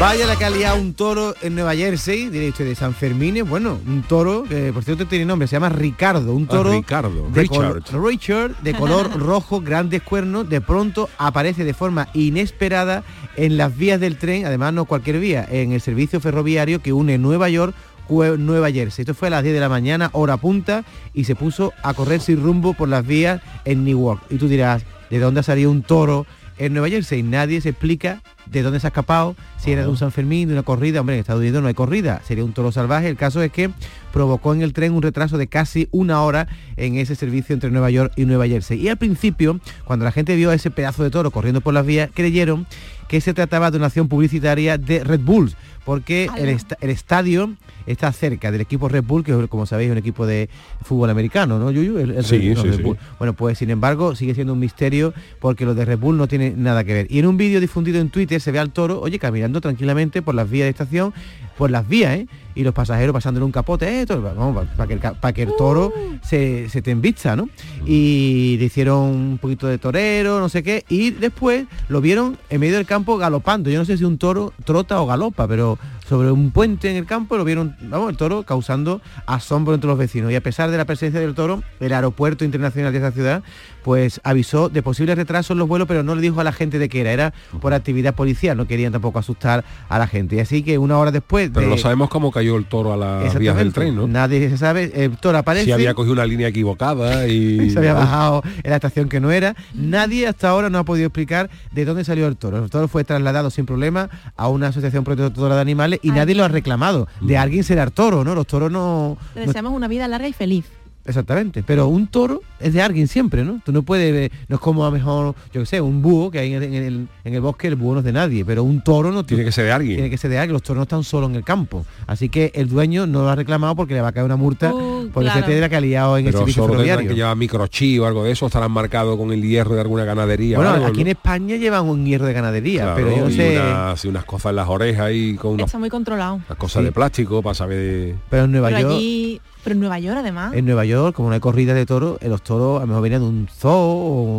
[0.00, 3.42] Vaya la que ha liado un toro en Nueva Jersey, diré usted, de San Fermín,
[3.48, 7.28] bueno, un toro que por cierto tiene nombre, se llama Ricardo, un Ah, toro Ricardo,
[7.32, 7.82] de Richard.
[8.04, 13.02] Richard, de color rojo, grandes cuernos, de pronto aparece de forma inesperada
[13.36, 17.16] en las vías del tren, además no cualquier vía, en el servicio ferroviario que une
[17.16, 17.74] Nueva York
[18.10, 19.04] Nueva Jersey.
[19.04, 22.20] Esto fue a las 10 de la mañana, hora punta, y se puso a correr
[22.20, 24.20] sin rumbo por las vías en Newark.
[24.28, 26.26] Y tú dirás, ¿de dónde ha salido un toro
[26.58, 27.22] en Nueva Jersey?
[27.22, 30.54] Nadie se explica de dónde se ha escapado, si era de un San Fermín, de
[30.54, 31.00] una corrida.
[31.00, 33.08] Hombre, en Estados Unidos no hay corrida, sería un toro salvaje.
[33.08, 33.70] El caso es que
[34.12, 37.90] provocó en el tren un retraso de casi una hora en ese servicio entre Nueva
[37.90, 38.80] York y Nueva Jersey.
[38.80, 41.84] Y al principio, cuando la gente vio a ese pedazo de toro corriendo por las
[41.86, 42.66] vías, creyeron
[43.08, 47.54] que se trataba de una acción publicitaria de Red Bulls, porque el, esta- el estadio
[47.86, 50.48] está cerca del equipo Red Bull, que como sabéis es un equipo de
[50.82, 51.98] fútbol americano, ¿no, Yuyu?
[51.98, 52.82] El- el Sí, Red- sí, Red sí.
[52.82, 52.96] Bull.
[53.18, 56.52] Bueno, pues sin embargo sigue siendo un misterio porque lo de Red Bull no tiene
[56.56, 57.06] nada que ver.
[57.10, 60.34] Y en un vídeo difundido en Twitter se ve al toro, oye, caminando tranquilamente por
[60.34, 61.12] las vías de estación,
[61.58, 62.26] por las vías, ¿eh?
[62.56, 65.92] Y los pasajeros pasándole un capote, eh, vamos, para que, pa' que el toro
[66.22, 67.48] se, se te envista, ¿no?
[67.86, 72.60] Y le hicieron un poquito de torero, no sé qué, y después lo vieron en
[72.60, 73.70] medio del campo galopando.
[73.70, 77.06] Yo no sé si un toro trota o galopa, pero sobre un puente en el
[77.06, 80.30] campo lo vieron, vamos, el toro causando asombro entre los vecinos.
[80.30, 83.42] Y a pesar de la presencia del toro, el aeropuerto internacional de esa ciudad,
[83.84, 86.78] pues avisó de posibles retrasos en los vuelos, pero no le dijo a la gente
[86.78, 90.36] de qué era, era por actividad policial, no querían tampoco asustar a la gente.
[90.36, 93.38] Y así que una hora después Pero no sabemos cómo cayó el toro a las
[93.38, 94.08] vías del tren, ¿no?
[94.08, 97.70] Nadie se sabe, el toro aparece Si había cogido una línea equivocada y...
[97.74, 99.54] se había bajado en la estación que no era.
[99.74, 102.64] Nadie hasta ahora no ha podido explicar de dónde salió el toro.
[102.64, 106.16] El toro fue trasladado sin problema a una asociación protectora de animales y Ay.
[106.16, 107.06] nadie lo ha reclamado.
[107.20, 107.26] Mm.
[107.26, 108.34] De alguien será el toro, ¿no?
[108.34, 109.18] Los toros no...
[109.34, 110.64] Le no- deseamos una vida larga y feliz.
[111.06, 113.60] Exactamente, pero un toro es de alguien siempre, ¿no?
[113.64, 116.30] Tú no puedes, eh, no es como a lo mejor, yo qué sé, un búho
[116.30, 118.44] que hay en el, en el- en el bosque, el búho no es de nadie,
[118.44, 119.96] pero un toro no Tiene que ser de alguien.
[119.96, 121.84] tiene que ser de alguien, los toros no están solo en el campo.
[122.06, 124.72] Así que el dueño no lo ha reclamado porque le va a caer una multa
[124.74, 125.38] Uh, por claro.
[125.40, 127.10] esa piedra que ha liado en el Pero servicio solo tendrán ferroviario.
[127.10, 130.56] que llevar microchip o algo de eso, estarán marcados con el hierro de alguna ganadería.
[130.56, 131.08] Bueno, algo, aquí en.
[131.08, 133.58] España llevan un hierro de ganadería, Claro, pero yo no y sé.
[133.60, 136.34] unas, unas cosas en las orejas y con unas, Está muy controlado.
[136.36, 136.84] unas cosas Sí.
[136.86, 138.14] de plástico para saber...
[138.30, 140.54] Pero en Nueva Pero York, allí, pero en Nueva York además.
[140.54, 143.02] en Nueva York, como no hay corrida de toros, eh, los toros a lo mejor
[143.02, 143.72] venían de un zoo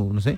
[0.10, 0.38] o no sé.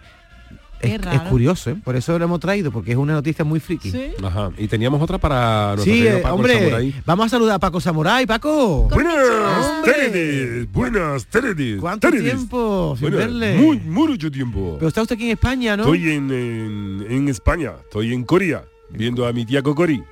[0.80, 1.76] Es, es curioso, ¿eh?
[1.84, 3.90] por eso lo hemos traído, porque es una noticia muy friki.
[3.90, 4.12] Sí.
[4.24, 4.52] Ajá.
[4.60, 6.94] Y teníamos otra para nuestro Sí, querido eh, Paco hombre, Samurai.
[7.04, 8.88] vamos a saludar a Paco Samurai, Paco.
[8.88, 11.80] Buenas tardes, buenas tardes.
[11.82, 13.56] ¿Cuánto tiempo sin Bueno, verle?
[13.58, 14.76] muy, mucho tiempo.
[14.78, 15.84] Pero está usted aquí en España, ¿no?
[15.84, 20.04] Estoy en, en, en España, estoy en Corea, viendo a mi tía Cocori.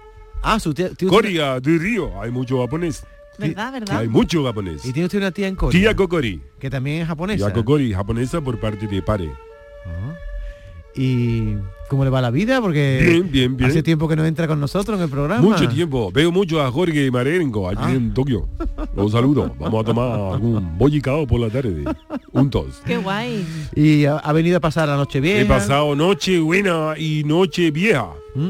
[0.41, 3.05] Ah, su tía, tía- Corea del Río, hay mucho japonés.
[3.37, 3.97] ¿Verdad, verdad?
[3.97, 4.85] Hay mucho japonés.
[4.85, 5.79] Y tiene usted una tía en Corea.
[5.79, 6.41] Tía Kokori.
[6.59, 7.45] Que también es japonesa.
[7.45, 9.31] Tía Kokori, japonesa por parte de Pare.
[10.97, 11.55] ¿Y
[11.89, 12.61] cómo le va la vida?
[12.61, 13.69] Porque Bien, bien, bien.
[13.69, 15.41] hace tiempo que no entra con nosotros en el programa.
[15.41, 16.09] Mucho tiempo.
[16.11, 17.91] Veo mucho a Jorge Marengo allí Ah.
[17.93, 18.47] en Tokio.
[18.95, 19.53] Los saludo.
[19.59, 21.83] Vamos a tomar algún bollicao por la tarde.
[22.31, 22.81] Juntos.
[22.85, 23.45] Qué guay.
[23.75, 25.39] Y ha, ha venido a pasar la noche bien.
[25.41, 28.07] He pasado noche buena y noche vieja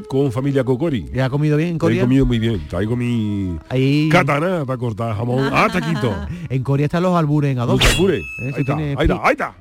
[0.07, 1.05] con familia Kokori.
[1.13, 2.01] ¿Y ha comido bien en He Corea?
[2.03, 2.61] comido muy bien.
[2.67, 4.07] Traigo mi Ahí...
[4.09, 5.49] katana para cortar jamón.
[5.51, 6.13] Ah, taquito.
[6.49, 7.79] En Corea están los albures en adobo.
[7.79, 8.21] Los albures.
[8.21, 9.55] Eh, si Ahí está, tiene ahí está, pi- ahí está.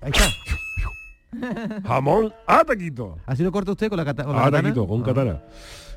[0.00, 0.24] Ahí está.
[1.86, 3.16] Jamón a taquito.
[3.26, 4.62] ¿Así lo corta usted con la, cata- con la A katana?
[4.62, 5.04] taquito, con Ah.
[5.04, 5.42] katana.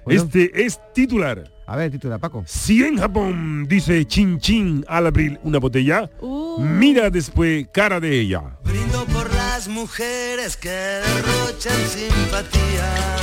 [0.05, 0.21] Bueno.
[0.23, 1.51] Este es titular.
[1.65, 2.43] A ver, titular, Paco.
[2.45, 6.59] Si en Japón dice chin chin al abrir una botella, Uh.
[6.61, 8.41] mira después cara de ella.
[8.63, 13.15] Brindo por las mujeres que derrochan simpatía.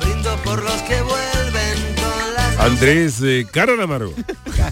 [0.00, 2.60] Brindo por los que vuelven con las...
[2.60, 4.12] Andrés eh, Cararamaro.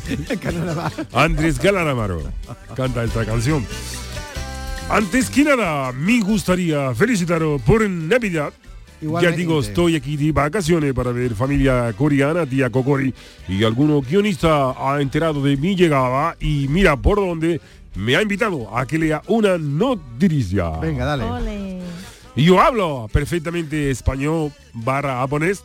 [1.13, 2.23] Andrés Calaramaro
[2.77, 3.67] canta esta canción.
[4.91, 8.53] Antes que nada, me gustaría felicitaros por Navidad.
[9.01, 13.15] Ya digo, estoy aquí de vacaciones para ver familia coreana, tía Kokori,
[13.49, 17.61] y alguno guionista ha enterado de mi llegada y mira por dónde
[17.95, 20.71] me ha invitado a que lea una noticia.
[20.81, 21.25] Venga, dale.
[21.25, 21.81] Ole.
[22.35, 25.63] Y yo hablo perfectamente español barra japonés,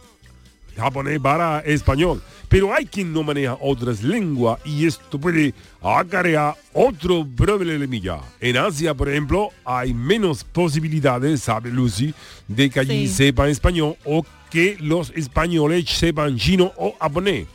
[0.76, 2.22] japonés barra español.
[2.48, 8.20] Pero hay quien no maneja otras lenguas y esto puede acarrear otro problemilla.
[8.40, 12.14] En Asia, por ejemplo, hay menos posibilidades, sabe Lucy,
[12.48, 13.14] de que allí Sí.
[13.14, 17.48] sepan español o que los españoles sepan chino o japonés.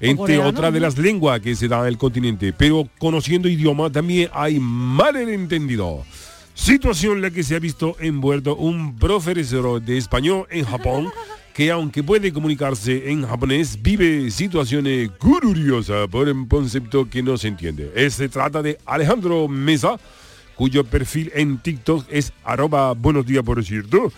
[0.00, 2.52] Entre otras de las lenguas que se dan en el continente.
[2.52, 6.04] Pero conociendo idioma también hay malentendido.
[6.54, 11.08] Situación en la que se ha visto envuelto un profesor de español en Japón
[11.58, 17.48] que aunque puede comunicarse en japonés, vive situaciones curiosas por un concepto que no se
[17.48, 18.08] entiende.
[18.10, 19.98] Se trata de Alejandro Mesa,
[20.58, 24.12] cuyo perfil en TikTok es arroba buenos días por cierto,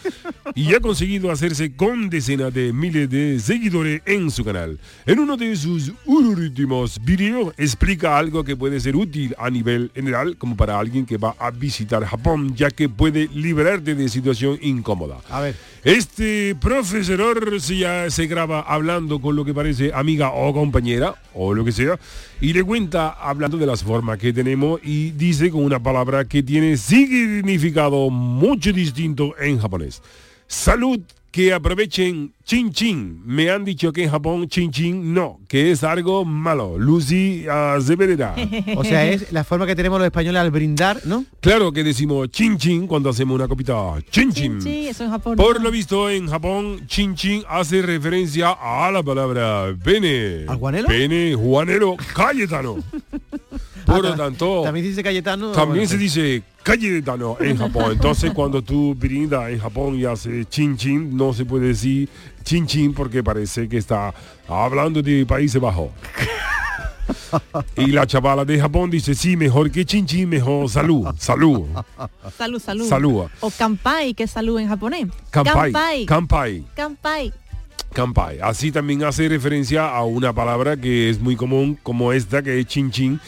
[0.55, 4.81] y ha conseguido hacerse con decenas de miles de seguidores en su canal.
[5.05, 10.39] En uno de sus últimos vídeos explica algo que puede ser útil a nivel general,
[10.39, 15.19] como para alguien que va a visitar Japón, ya que puede liberarte de situación incómoda.
[15.29, 15.55] A ver.
[15.85, 21.55] Este profesor se, ya se graba hablando con lo que parece amiga o compañera, o
[21.55, 21.99] lo que sea,
[22.41, 26.45] y le cuenta hablando de las formas que tenemos y dice con una palabra que
[26.45, 30.01] tiene significado mucho distinto en japonés.
[30.47, 31.01] Salud,
[31.33, 33.21] que aprovechen chin chin.
[33.25, 36.79] Me han dicho que en Japón chin chin no, que es algo malo.
[36.79, 38.35] Lucy Azevedera.
[38.77, 41.25] O sea, es la forma que tenemos los españoles al brindar, ¿no?
[41.41, 43.97] Claro que decimos chin chin cuando hacemos una copita.
[44.11, 44.63] Chin chin.
[44.63, 45.37] Sí, eso en Japón.
[45.37, 45.65] Por no.
[45.65, 50.45] lo visto en Japón, chin chin hace referencia a la palabra pene.
[50.47, 50.87] ¿Al guanelo?
[50.87, 52.77] Pene, juanero, Cayetano.
[53.95, 55.53] Por lo Ah, ta- tanto, También dice Cayetano.
[55.53, 57.93] también bueno, se dice Cayetano en Japón.
[57.93, 62.09] Entonces cuando tú brindas en Japón y hace chin chin, no se puede decir
[62.45, 64.13] chin chin porque parece que está
[64.49, 65.91] hablando de Países Bajos.
[67.77, 71.67] Y la chavala de Japón dice, sí, mejor que chin chin, mejor salud, salud,
[72.37, 72.89] Salud, salud.
[72.89, 73.25] salud.
[73.41, 75.07] O kampai, que es salud en japonés.
[75.31, 76.07] Kampai, Kampai.
[76.07, 76.65] kampai.
[76.75, 77.33] Kampai.
[77.93, 78.39] Kampai.
[78.41, 82.67] Así también hace referencia a una palabra que es muy común como esta, que es
[82.67, 83.21] chin chin,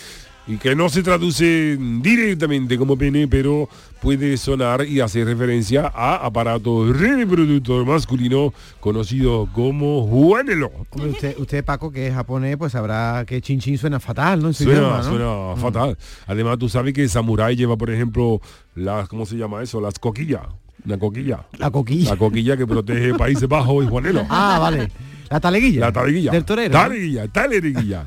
[0.47, 3.69] y que no se traduce directamente como pene, pero
[4.01, 10.73] puede sonar y hacer referencia a aparato reproductor masculino conocido como juanelo.
[10.97, 14.49] Usted, usted, Paco, que es japonés, pues sabrá que chin chin suena fatal, ¿no?
[14.49, 15.61] En su Suena, suena Mm.
[15.61, 15.99] fatal.
[16.27, 18.41] Además, tú sabes que el samurái lleva, por ejemplo,
[18.75, 19.81] las, ¿cómo se llama eso?
[19.81, 20.43] Las coquillas.
[20.85, 21.47] Una coquilla.
[21.59, 22.11] La coquilla.
[22.11, 24.27] La coquilla que protege Países Bajos y Juanelo.
[24.29, 24.91] Ah, vale.
[25.31, 25.81] La taleguilla.
[25.83, 26.33] La taleguilla.
[26.33, 26.73] Del torero.
[26.73, 28.05] Taleguilla, taleguilla.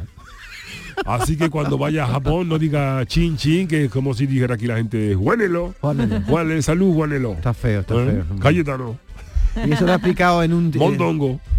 [1.06, 4.56] Así que cuando vaya a Japón no diga chin chin, que es como si dijera
[4.56, 5.74] aquí la gente Juanelo.
[5.82, 6.62] Juanelo.
[6.62, 7.34] Salud Juanelo.
[7.34, 8.24] Está feo, está ¿Eh?
[8.28, 8.40] feo.
[8.40, 8.98] Cayetano.
[9.66, 10.72] Y eso lo ha explicado en un...
[10.76, 11.40] Mondongo.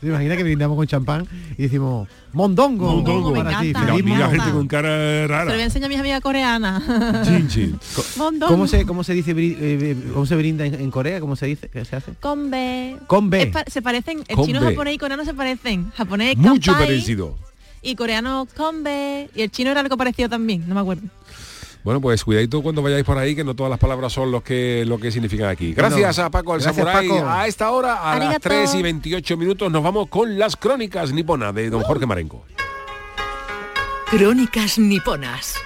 [0.00, 1.26] ¿Te imaginas que brindamos con champán
[1.58, 2.90] y decimos mondongo?
[2.90, 3.34] Mondongo.
[3.34, 3.92] Para ti, encanta.
[4.02, 5.62] Mira, gente con cara Se lo voy a rara.
[5.62, 6.82] enseñar a mis amigas coreanas.
[7.26, 7.78] Chin chin.
[8.16, 8.52] Mondongo.
[8.52, 11.20] ¿Cómo se, cómo se dice, bri- eh, cómo se brinda en, en Corea?
[11.20, 11.68] ¿Cómo se dice?
[11.68, 12.12] ¿Qué se hace?
[12.20, 12.96] Con B.
[13.42, 14.68] Es pa- se parecen, el Con chino, B.
[14.70, 15.90] japonés y coreano se parecen.
[15.90, 17.36] Japonés Mucho kampai parecido.
[17.82, 21.02] y coreano conbe y el chino era algo parecido también, no me acuerdo.
[21.84, 24.84] Bueno, pues cuidadito cuando vayáis por ahí, que no todas las palabras son los que,
[24.86, 25.74] lo que significan aquí.
[25.74, 27.08] Gracias Bueno, a Paco el gracias, Samurai.
[27.08, 27.28] Paco.
[27.28, 28.48] A esta hora, a las Arigato.
[28.48, 32.42] 3 y 28 minutos, nos vamos con las crónicas niponas de don Jorge Marenco.
[34.06, 35.56] Crónicas niponas.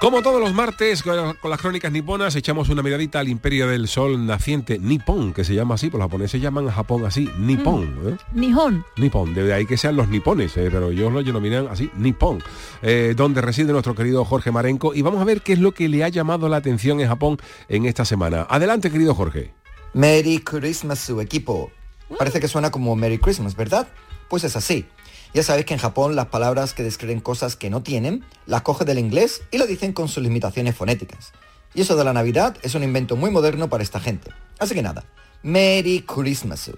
[0.00, 4.24] Como todos los martes, con las crónicas niponas, echamos una miradita al imperio del sol
[4.24, 7.98] naciente Nippon, que se llama así, pues los japoneses llaman a Japón así, Nippon.
[8.06, 8.16] ¿eh?
[8.32, 8.82] Nihon.
[8.96, 12.42] Nippon, de ahí que sean los nipones, eh, pero ellos lo denominan así, Nippon,
[12.80, 14.94] eh, donde reside nuestro querido Jorge Marenco.
[14.94, 17.36] Y vamos a ver qué es lo que le ha llamado la atención en Japón
[17.68, 18.46] en esta semana.
[18.48, 19.52] Adelante, querido Jorge.
[19.92, 21.70] Merry Christmas su equipo.
[22.16, 23.86] Parece que suena como Merry Christmas, ¿verdad?
[24.30, 24.86] Pues es así.
[25.32, 28.84] Ya sabéis que en Japón las palabras que describen cosas que no tienen, las coge
[28.84, 31.32] del inglés y lo dicen con sus limitaciones fonéticas.
[31.72, 34.32] Y eso de la Navidad es un invento muy moderno para esta gente.
[34.58, 35.04] Así que nada,
[35.42, 36.72] Merry Christmas.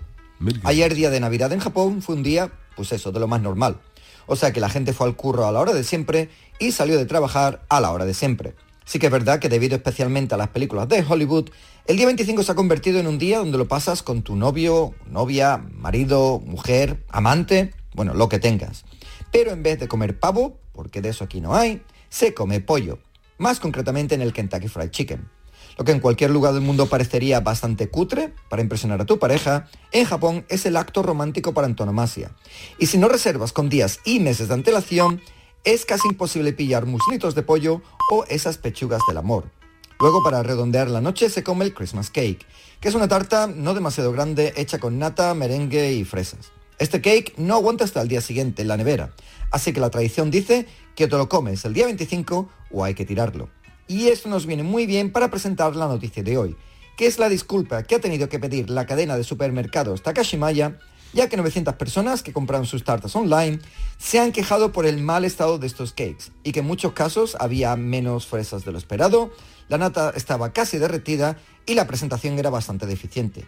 [0.65, 3.81] Ayer día de Navidad en Japón fue un día, pues eso, de lo más normal.
[4.27, 6.99] O sea que la gente fue al curro a la hora de siempre y salió
[6.99, 8.55] de trabajar a la hora de siempre.
[8.85, 11.51] Sí que es verdad que debido especialmente a las películas de Hollywood,
[11.87, 14.95] el día 25 se ha convertido en un día donde lo pasas con tu novio,
[15.07, 18.85] novia, marido, mujer, amante, bueno, lo que tengas.
[19.31, 22.99] Pero en vez de comer pavo, porque de eso aquí no hay, se come pollo.
[23.39, 25.29] Más concretamente en el Kentucky Fried Chicken.
[25.79, 29.69] Lo que en cualquier lugar del mundo parecería bastante cutre para impresionar a tu pareja,
[29.91, 32.33] en Japón es el acto romántico para antonomasia.
[32.79, 35.23] Y si no reservas con días y meses de antelación,
[35.65, 39.51] es casi imposible pillar muslitos de pollo o esas pechugas del amor.
[39.99, 42.45] Luego, para redondear la noche, se come el Christmas Cake,
[42.81, 46.53] que es una tarta no demasiado grande hecha con nata, merengue y fresas.
[46.79, 49.13] Este cake no aguanta hasta el día siguiente en la nevera,
[49.51, 53.05] así que la tradición dice que te lo comes el día 25 o hay que
[53.05, 53.49] tirarlo.
[53.89, 56.57] Y esto nos viene muy bien para presentar la noticia de hoy,
[56.97, 60.79] que es la disculpa que ha tenido que pedir la cadena de supermercados Takashimaya,
[61.13, 63.61] ya que 900 personas que compraron sus tartas online
[63.99, 67.37] se han quejado por el mal estado de estos cakes y que en muchos casos
[67.39, 69.31] había menos fresas de lo esperado,
[69.69, 73.45] la nata estaba casi derretida y la presentación era bastante deficiente.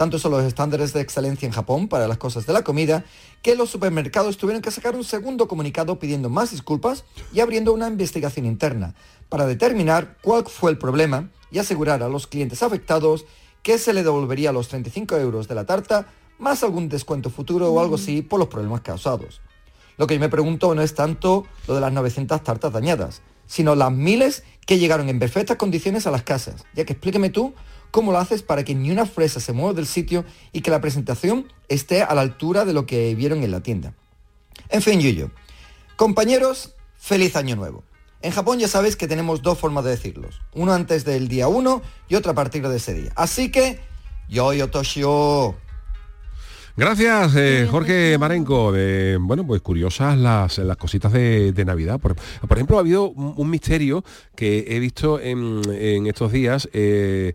[0.00, 3.04] Tanto son los estándares de excelencia en Japón para las cosas de la comida
[3.42, 7.86] que los supermercados tuvieron que sacar un segundo comunicado pidiendo más disculpas y abriendo una
[7.86, 8.94] investigación interna
[9.28, 13.26] para determinar cuál fue el problema y asegurar a los clientes afectados
[13.62, 16.06] que se le devolvería los 35 euros de la tarta
[16.38, 19.42] más algún descuento futuro o algo así por los problemas causados.
[19.98, 23.74] Lo que yo me pregunto no es tanto lo de las 900 tartas dañadas, sino
[23.74, 26.64] las miles que llegaron en perfectas condiciones a las casas.
[26.74, 27.52] Ya que explíqueme tú
[27.90, 30.80] cómo lo haces para que ni una fresa se mueva del sitio y que la
[30.80, 33.94] presentación esté a la altura de lo que vieron en la tienda.
[34.68, 35.30] En fin, Yuyo.
[35.96, 37.84] Compañeros, feliz año nuevo.
[38.22, 40.40] En Japón ya sabéis que tenemos dos formas de decirlos.
[40.54, 43.12] Uno antes del día 1 y otro a partir de ese día.
[43.16, 43.80] Así que,
[44.28, 45.56] yo yo toshio.
[46.76, 48.72] Gracias, eh, Jorge Marenco.
[48.72, 51.98] De, bueno, pues curiosas las, las cositas de, de Navidad.
[51.98, 54.04] Por, por ejemplo, ha habido un, un misterio
[54.36, 56.68] que he visto en, en estos días.
[56.72, 57.34] eh,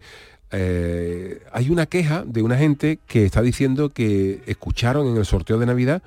[0.57, 5.59] eh, hay una queja de una gente que está diciendo que escucharon en el sorteo
[5.59, 6.01] de Navidad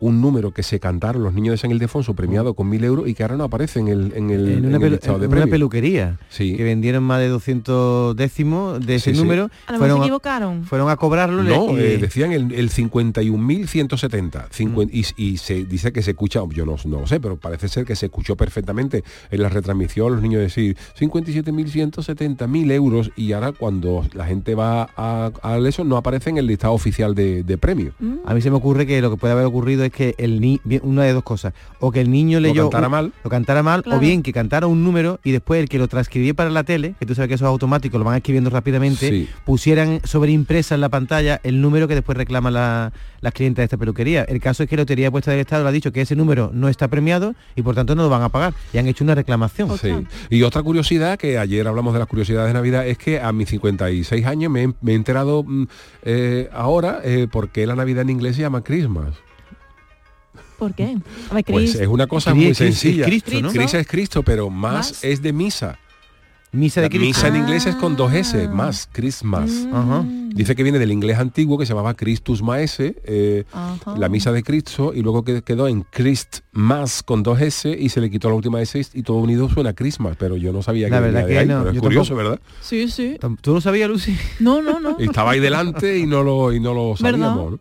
[0.00, 3.14] un número que se cantaron los niños de San Ildefonso premiado con mil euros y
[3.14, 5.26] que ahora no aparece en el, en el, en una, en el pelu- listado de
[5.26, 6.56] en una peluquería Sí.
[6.56, 9.22] que vendieron más de 200 décimos de ese Sí, sí.
[9.22, 10.64] número A lo mejor fueron se a, equivocaron.
[10.64, 14.48] fueron a cobrarlo No, y- eh, decían el, el 51.170.
[14.50, 14.90] Cincuen- Mm.
[15.18, 17.84] y, y se dice que se escucha, yo no, no lo sé, pero parece ser
[17.84, 23.52] que se escuchó perfectamente en la retransmisión los niños decir 57.170 mil euros y ahora
[23.52, 27.58] cuando la gente va a, a eso no aparece en el listado oficial de, de
[27.58, 27.94] premios.
[28.24, 30.60] A mí se me ocurre que lo que puede haber ocurrido es que el ni
[30.82, 33.12] una de dos cosas, o que el niño leyó cantara un- mal.
[33.24, 33.98] lo cantara mal, Claro.
[33.98, 36.94] o bien que cantara un número y después el que lo transcribía para la tele,
[36.98, 39.28] que tú sabes que eso es automático, lo van escribiendo rápidamente, Sí.
[39.44, 43.76] pusieran sobreimpresa en la pantalla el número que después reclama la, las clientas de esta
[43.76, 44.22] peluquería.
[44.24, 46.50] El caso es que la Lotería Puesta del Estado le ha dicho que ese número
[46.54, 48.54] no está premiado y por tanto no lo van a pagar.
[48.72, 49.76] Y han hecho una reclamación.
[49.78, 49.90] Sí.
[50.30, 53.48] Y otra curiosidad, que ayer hablamos de las curiosidades de Navidad, es que a mis
[53.50, 55.64] 56 años me he, me he enterado mm,
[56.02, 59.14] eh, ahora eh, por qué la Navidad en inglés se llama Christmas.
[60.60, 60.96] ¿Por qué?
[61.30, 63.04] A ver, Pues Chris, es una cosa muy sencilla.
[63.06, 63.50] es Cristo, ¿no?
[63.50, 65.04] Es Cristo, pero más, Más.
[65.04, 65.78] es de misa.
[66.52, 67.06] Misa de Cristo.
[67.06, 68.52] misa en inglés es con dos S, Ah.
[68.52, 69.50] más, Christmas.
[69.72, 70.04] Ajá.
[70.34, 73.44] Dice que viene del inglés antiguo que se llamaba Christus Maese, eh,
[73.96, 77.88] la misa de Cristo, y luego que- quedó en Christ más con dos S y
[77.88, 80.88] se le quitó la última S y todo unido suena Christmas, pero yo no sabía
[80.88, 82.30] La que verdad venía de que ahí, no, pero es yo curioso, tampoco.
[82.30, 82.40] ¿verdad?
[82.60, 83.16] Sí, sí.
[83.40, 84.16] ¿Tú lo sabías, Lucy?
[84.40, 84.96] No, no, no.
[84.98, 87.52] Estaba ahí delante y no lo, y no lo sabíamos.
[87.52, 87.58] ¿no?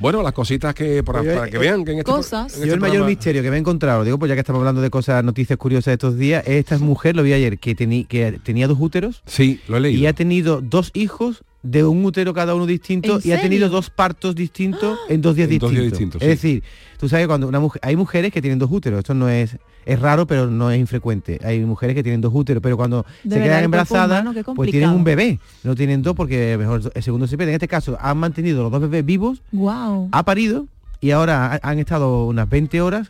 [0.00, 2.52] Bueno, las cositas que para, que eh, vean que en este, cosas.
[2.54, 4.40] en Yo este el mayor programa- misterio que me he encontrado, digo, pues ya que
[4.40, 7.58] estamos hablando de cosas, noticias curiosas de estos días, es esta mujer, lo vi ayer,
[7.58, 10.00] que, que tenía dos úteros Sí, lo he leído.
[10.00, 13.68] y ha tenido dos hijos de un útero cada uno distinto ¿En y ha tenido
[13.68, 15.70] dos partos distintos en dos días En dos distintos.
[15.72, 16.62] días distintos, es decir,
[16.98, 19.98] tú sabes cuando una mujer, hay mujeres que tienen dos úteros, esto no es es
[20.00, 21.40] raro, pero no es infrecuente.
[21.42, 24.90] Hay mujeres que tienen dos úteros, pero cuando De se quedan embarazadas, humano, pues tienen
[24.90, 25.40] un bebé.
[25.64, 27.52] No tienen dos porque mejor el segundo se pierde.
[27.52, 30.10] En este caso han mantenido los dos bebés vivos Wow.
[30.12, 30.66] ha parido
[31.00, 33.08] y ahora ha- han estado unas 20 horas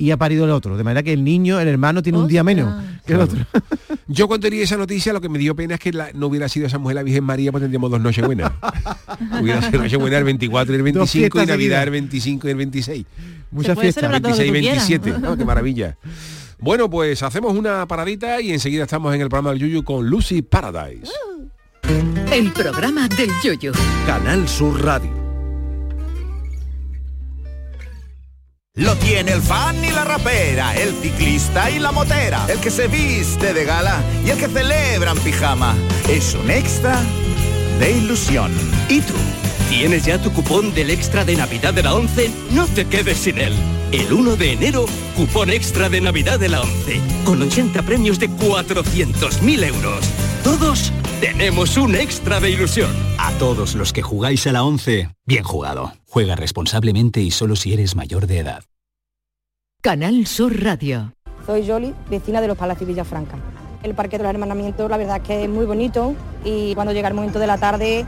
[0.00, 0.76] y ha parido el otro.
[0.76, 2.74] De manera que el niño, el hermano, tiene un día menos
[3.06, 3.38] que el otro.
[4.08, 6.48] Yo cuando leí esa noticia lo que me dio pena es que la- no hubiera
[6.48, 8.50] sido esa mujer la Virgen María, pues tendríamos dos noches buenas.
[9.40, 12.56] hubiera sido Nochebuena el 24 y el Dos 25 y Navidad el 25 y el
[12.56, 13.06] 26.
[13.52, 14.00] Muchas fiestas.
[14.02, 15.10] celebrar todo lo que 26 y tú quieras.
[15.10, 15.20] 27.
[15.28, 15.36] ¿no?
[15.36, 15.96] Qué maravilla.
[16.58, 20.42] Bueno, pues hacemos una paradita y enseguida estamos en el programa del Yuyu con Lucy
[20.42, 21.10] Paradise.
[22.32, 23.72] El programa del yoyo.
[24.06, 25.19] Canal Sur Radio.
[28.80, 32.88] Lo tiene el fan y la rapera, el ciclista y la motera, el que se
[32.88, 35.76] viste de gala y el que celebra en pijama.
[36.08, 36.98] Es un extra
[37.78, 38.50] de ilusión.
[38.88, 39.12] ¿Y tú?
[39.70, 42.28] ¿Tienes ya tu cupón del extra de Navidad de la 11?
[42.50, 43.54] No te quedes sin él.
[43.92, 44.84] El 1 de enero,
[45.16, 50.00] cupón extra de Navidad de la 11, con 80 premios de 400.000 euros.
[50.42, 52.90] Todos tenemos un extra de ilusión.
[53.18, 55.92] A todos los que jugáis a la 11, bien jugado.
[56.08, 58.64] Juega responsablemente y solo si eres mayor de edad.
[59.82, 61.14] Canal Sur Radio.
[61.46, 63.38] Soy Yoli, vecina de los Palacios Villafranca.
[63.84, 67.06] El Parque de los Hermanamientos, la verdad es que es muy bonito y cuando llega
[67.06, 68.04] el momento de la tarde,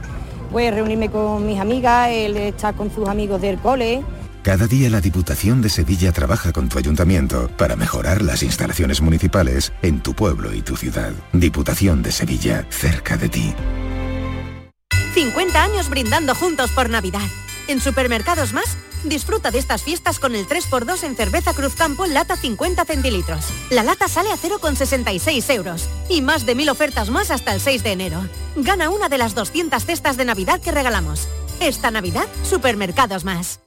[0.53, 4.03] pues reunirme con mis amigas, él estar con sus amigos del cole.
[4.43, 9.73] Cada día la Diputación de Sevilla trabaja con tu ayuntamiento para mejorar las instalaciones municipales
[9.81, 11.11] en tu pueblo y tu ciudad.
[11.31, 13.53] Diputación de Sevilla, cerca de ti.
[15.15, 17.27] 50 años brindando juntos por Navidad.
[17.67, 22.13] En Supermercados Más, disfruta de estas fiestas con el 3x2 en cerveza Cruz Campo en
[22.13, 23.45] lata 50 centilitros.
[23.69, 25.89] La lata sale a 0,66 euros.
[26.09, 28.27] Y más de mil ofertas más hasta el 6 de enero.
[28.55, 31.27] Gana una de las 200 cestas de Navidad que regalamos.
[31.61, 33.61] Esta Navidad, Supermercados Más.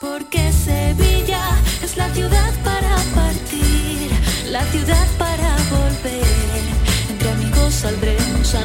[0.00, 4.10] Porque Sevilla es la ciudad para partir,
[4.46, 6.24] la ciudad para volver.
[7.10, 8.64] Entre amigos saldremos a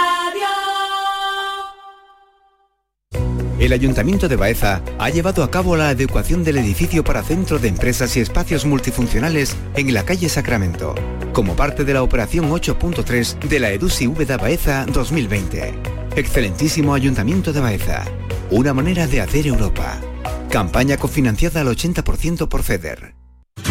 [3.61, 7.67] El Ayuntamiento de Baeza ha llevado a cabo la adecuación del edificio para centro de
[7.67, 10.95] empresas y espacios multifuncionales en la calle Sacramento,
[11.31, 15.75] como parte de la operación 8.3 de la EDUSI Úbeda Baeza 2020.
[16.15, 18.03] Excelentísimo Ayuntamiento de Baeza.
[18.49, 20.01] Una manera de hacer Europa.
[20.49, 23.13] Campaña cofinanciada al 80% por FEDER.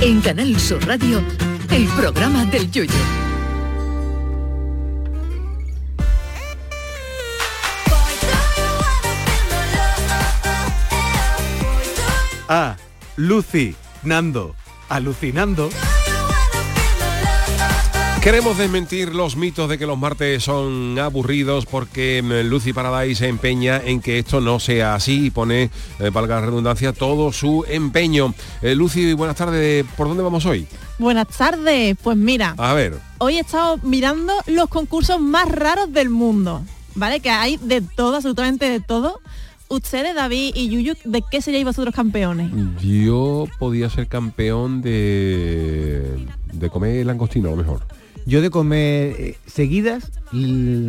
[0.00, 1.20] En Canal Sur Radio,
[1.72, 3.19] el programa del yoyo.
[12.52, 12.76] Ah,
[13.14, 14.56] Lucy, Nando,
[14.88, 15.70] alucinando.
[18.20, 23.28] Queremos desmentir los mitos de que los martes son aburridos porque mm, Lucy Paradise se
[23.28, 25.70] empeña en que esto no sea así y pone,
[26.00, 28.34] eh, valga la redundancia, todo su empeño.
[28.62, 29.86] Eh, Lucy, buenas tardes.
[29.96, 30.66] ¿Por dónde vamos hoy?
[30.98, 31.96] Buenas tardes.
[32.02, 32.98] Pues mira, A ver.
[33.18, 36.62] hoy he estado mirando los concursos más raros del mundo,
[36.96, 37.20] ¿vale?
[37.20, 39.20] Que hay de todo, absolutamente de todo.
[39.70, 42.50] Ustedes, David y Yuyu, ¿de qué seríais vosotros campeones?
[42.82, 47.80] Yo podía ser campeón de, de comer langostino, a lo mejor.
[48.26, 50.10] Yo de comer eh, seguidas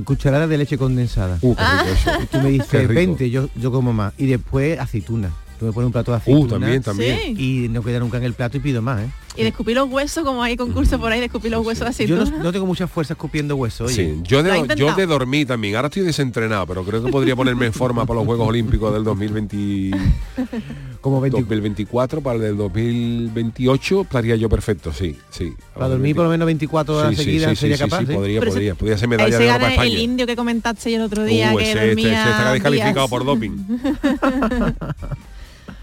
[0.04, 1.38] cucharadas de leche condensada.
[1.42, 2.24] Uh, qué rico eso.
[2.24, 2.94] Y tú me dices rico.
[2.94, 4.14] 20, yo, yo como más.
[4.18, 5.32] Y después aceituna.
[5.60, 6.46] Tú me pones un plato de aceituna.
[6.46, 7.40] Uh, también, también.
[7.40, 9.10] Y no queda nunca en el plato y pido más, ¿eh?
[9.38, 12.06] Y de escupir los huesos, como hay concurso por ahí de escupir los huesos así.
[12.06, 13.96] Yo no, no tengo mucha fuerza escupiendo hueso, oye.
[13.96, 15.76] Sí, yo ¿Lo ha de, yo de dormir también.
[15.78, 19.04] Ahora estoy desentrenado, pero creo que podría ponerme en forma para los Juegos Olímpicos del
[19.06, 19.56] 2020,
[21.02, 25.54] Como 20 2024, para el del 2028 estaría yo perfecto, sí, sí.
[25.74, 28.06] Para dormir por lo menos 24 horas Sí, sí, seguidas sí, sí, sería sí, capaz.
[28.06, 28.16] sí, ¿eh?
[28.16, 28.76] podría, Pero podría.
[28.76, 31.54] Podría ser medalla se de oro para gana el indio que comentaste el otro día
[31.54, 33.10] Uh, que ese, este- está descalificado días.
[33.10, 33.52] por doping.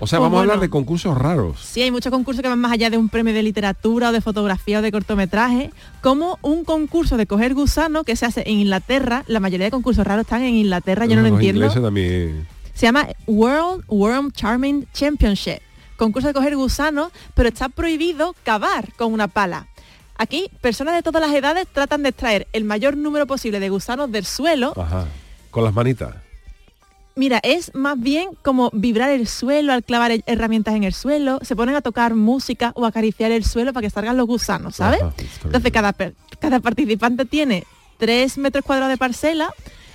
[0.00, 0.62] O sea, Pues vamos a hablar bueno.
[0.62, 1.60] de concursos raros.
[1.60, 4.20] Sí, hay muchos concursos que van más allá de un premio de literatura o de
[4.20, 5.70] fotografía o de cortometraje,
[6.02, 9.24] como un concurso de coger gusano que se hace en Inglaterra.
[9.26, 11.68] La mayoría de concursos raros están en Inglaterra, yo no lo entiendo.
[11.70, 12.46] también.
[12.74, 15.58] Se llama World Worm Charming Championship.
[15.96, 19.66] concurso de coger gusanos, pero está prohibido cavar con una pala.
[20.16, 24.12] Aquí, personas de todas las edades tratan de extraer el mayor número posible de gusanos
[24.12, 24.74] del suelo.
[24.76, 25.06] Ajá.
[25.50, 26.14] Con las manitas.
[27.18, 31.40] Mira, es más bien como vibrar el suelo al clavar her- herramientas en el suelo,
[31.42, 35.02] se ponen a tocar música o acariciar el suelo para que salgan los gusanos, ¿sabes?
[35.02, 35.12] Ajá,
[35.44, 35.92] Entonces cada,
[36.38, 37.64] cada participante tiene
[37.98, 39.52] tres metros cuadrados de parcela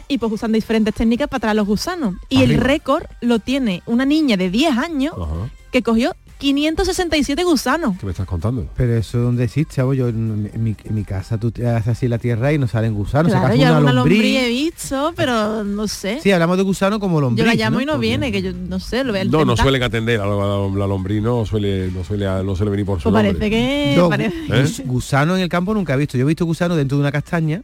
[0.10, 2.16] y pues usan diferentes técnicas para traer los gusanos.
[2.28, 5.50] Y el récord lo tiene una niña de 10 años Ajá.
[5.72, 6.14] que cogió
[6.44, 7.98] 567 gusanos.
[7.98, 8.68] ¿Qué me estás contando?
[8.76, 11.88] Pero eso donde existe, chavo, yo en, en mi, en mi casa tú te haces
[11.90, 13.96] así la tierra y no salen gusanos, claro, yo una lombriz.
[14.18, 16.20] lombriz he visto, pero no sé.
[16.22, 17.46] Sí, hablamos de gusano como lombriz.
[17.46, 19.46] yo la llamo y no Porque- viene, que yo no sé, lo veo el No,
[19.46, 22.86] no suelen atender a la, a la lombriz, no suele, no suele, no suele venir
[22.86, 23.34] por su Pues nombre.
[23.34, 23.94] parece que...
[23.96, 26.18] Yo, parece- gus- gusano en el campo nunca he visto.
[26.18, 27.62] Yo he visto gusano dentro de una castaña,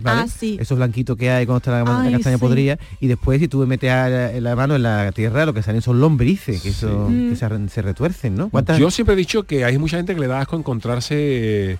[0.00, 0.22] ¿vale?
[0.22, 0.56] Ah, sí.
[0.60, 2.40] Esos blanquitos que hay cuando está la, la castaña sí.
[2.40, 2.78] podrida.
[3.00, 5.82] Y después si tú metes a la, la mano en la tierra, lo que salen
[5.82, 7.30] son lombrices, que, eso, Mm.
[7.30, 7.82] que se, re- se
[8.30, 8.48] ¿no?
[8.50, 11.78] ¿Cuántas- Yo siempre he dicho que hay mucha gente que le da asco encontrarse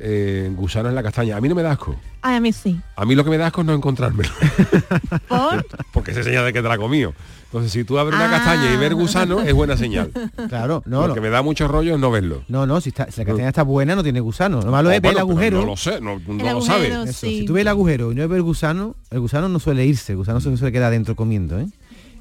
[0.00, 1.36] eh, gusanos en la castaña.
[1.36, 1.94] A mí no me da asco.
[2.20, 2.80] Ay, a mí sí.
[2.96, 4.30] A mí lo que me da asco es no encontrármelo.
[5.28, 5.66] ¿Por?
[5.92, 7.14] Porque es señal de que te la comió.
[7.46, 8.30] Entonces, si tú abres una Ah.
[8.38, 10.10] castaña y ver gusano, es buena señal.
[10.48, 11.24] Claro, no, lo que no.
[11.24, 12.42] me da mucho rollo es no verlo.
[12.48, 14.60] No, no, si, está, si la castaña está buena no tiene gusano.
[14.60, 15.60] Lo malo Oh, es ver el agujero.
[15.60, 16.86] No lo sé, no, no lo sabe.
[16.86, 17.38] agujero, Eso, sí.
[17.40, 20.12] Si tú ves el agujero y no ves el gusano, el gusano no suele irse,
[20.14, 21.68] el gusano se suele quedar dentro comiendo, ¿eh?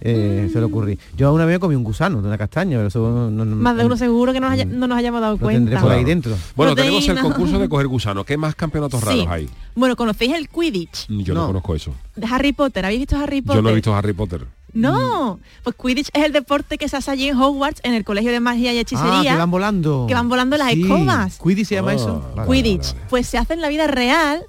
[0.06, 1.00] Eh, Suele ocurrir.
[1.16, 3.86] Yo una vez comí un gusano de una castaña, pero eso no, no- Más de
[3.86, 5.82] uno seguro que no, nos haya- no nos hayamos dado lo tendré cuenta.
[5.82, 6.36] por ahí dentro.
[6.56, 7.34] Bueno, tenemos el Proteína.
[7.36, 8.26] concurso de coger gusanos.
[8.26, 9.06] ¿Qué más campeonatos Sí.
[9.06, 9.50] raros hay?
[9.76, 11.48] Bueno, ¿conocéis el Quidditch Yo no, No.
[11.48, 11.94] conozco eso.
[12.18, 12.84] de Harry Potter?
[12.86, 13.56] ¿Habéis visto Harry Potter?
[13.56, 14.46] Yo no he visto Harry Potter.
[14.74, 18.32] No, pues Quidditch es el deporte que se hace allí en Hogwarts, en el Colegio
[18.32, 19.32] de Magia y Ah, Hechicería.
[19.34, 20.06] que van volando.
[20.08, 20.82] que van volando las Sí.
[20.82, 21.40] escobas.
[21.42, 22.32] Quidditch se llama Ah, eso.
[22.36, 22.82] Vale, Quidditch.
[22.88, 23.08] vale, vale.
[23.10, 24.42] Pues se hace en la vida real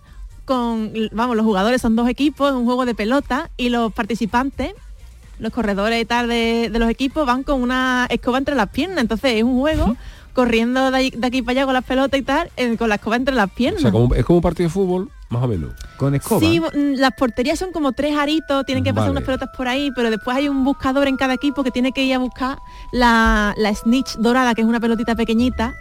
[0.47, 4.73] con, vamos, los jugadores son dos equipos, es un juego de pelota y los participantes,
[5.39, 8.99] los corredores y tal de, de los equipos van con una escoba entre las piernas.
[8.99, 9.97] Entonces es un juego
[10.33, 12.97] corriendo de, ahí- de aquí para allá con las pelotas y tal, eh, con la
[12.97, 13.83] escoba entre las O piernas.
[13.83, 15.73] sea, como- es como un partido de fútbol, más o menos.
[15.97, 16.41] Con escoba.
[16.41, 19.19] Sí, mm, las porterías son como tres aritos, tienen que pasar Vale.
[19.19, 22.03] unas pelotas por ahí, pero después hay un buscador en cada equipo que tiene que
[22.05, 22.59] ir a buscar
[22.93, 25.75] la, la snitch dorada, que es una pelotita pequeñita,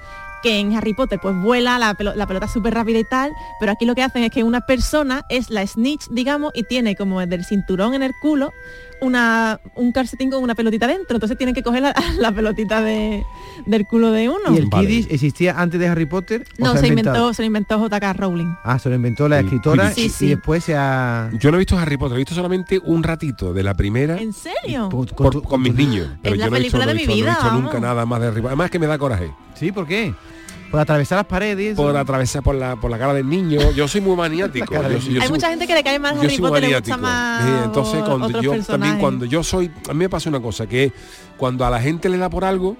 [0.44, 3.32] que en Harry Potter pues vuela, la, pelo- la pelota es súper rápida y tal,
[3.62, 6.96] pero aquí lo que hacen es que una persona es la snitch, digamos, y tiene
[6.98, 8.52] como del cinturón en el culo
[9.04, 13.24] una, un calcetín con una pelotita dentro, entonces tienen que coger la, la pelotita de,
[13.66, 14.54] del culo de uno.
[14.54, 14.88] ¿Y el Vale.
[14.88, 16.46] Quidditch existía antes de Harry Potter?
[16.58, 18.14] no, se inventó, se lo inventó J.K.
[18.14, 18.54] Rowling.
[18.64, 20.26] Ah, se lo inventó la El escritora Sí, sí.
[20.26, 21.30] y después se ha...
[21.34, 24.34] Yo no he visto Harry Potter, he visto solamente un ratito de la primera ¿En
[24.34, 24.90] serio?
[24.90, 26.08] Con- por- con mis niños.
[26.22, 27.34] Pero la yo no he visto, película no he de mi visto- no he vida,
[27.52, 28.50] visto nunca nada más de Harry Potter.
[28.50, 29.32] Además que me da coraje.
[29.56, 30.14] Sí, ¿por qué?
[30.74, 31.76] Por atravesar las paredes.
[31.78, 33.60] Por atravesar por la, por la cara del niño.
[33.74, 34.74] Yo soy muy maniático.
[34.74, 36.98] Yo yo Hay soy- mucha gente que le cae mal yo Harry Potter, le gusta
[36.98, 36.98] maniático.
[36.98, 40.66] más Sí, entonces cuando yo también cuando yo soy a mí me pasa una cosa
[40.66, 40.92] que
[41.38, 42.76] cuando a la gente le da por algo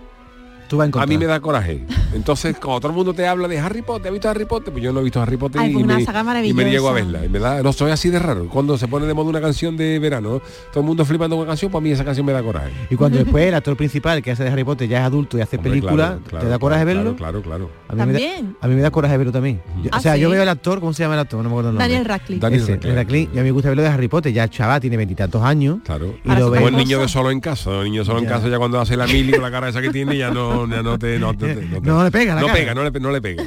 [0.74, 3.48] Tú vas en a mí me da coraje entonces cuando todo el mundo te habla
[3.48, 4.74] de Harry Potter ¿has visto Harry Potter?
[4.74, 6.66] pues yo no he visto Harry Potter Ay, y, pues una me, saga y me
[6.66, 9.14] niego a verla y me da, no soy así de raro cuando se pone de
[9.14, 11.92] moda una canción de verano todo el mundo flipando con una canción pues a mí
[11.92, 14.64] esa canción me da coraje Y cuando después el actor principal que hace de Harry
[14.64, 17.16] Potter ya es adulto y hace Hombre, película, claro, claro, ¿te da coraje claro, verlo?
[17.16, 18.58] claro claro A mí, me da, También.
[18.60, 19.62] a mí me da coraje verlo también.
[19.84, 21.38] Yo- ¿Ah, o sea, yo veo al actor, ¿cómo se llama el actor?
[21.38, 21.88] No me acuerdo el nombre.
[21.88, 22.42] Daniel Radcliffe.
[22.42, 22.96] Daniel Ese, Radcliffe.
[22.96, 23.36] Radcliffe.
[23.36, 24.34] Y a mí me gusta verlo de Harry Potter.
[24.34, 25.80] Ya chaval tiene veintitantos años.
[25.86, 26.16] Claro.
[26.24, 28.80] Y Ahora lo niño de solo en casa, el niño solo en casa ya cuando
[28.80, 31.56] hace la mili con la cara esa que tiene ya no, no te no, te-
[31.68, 32.60] no te- No le pega la no cara.
[32.60, 33.44] pega, no le, no le pega.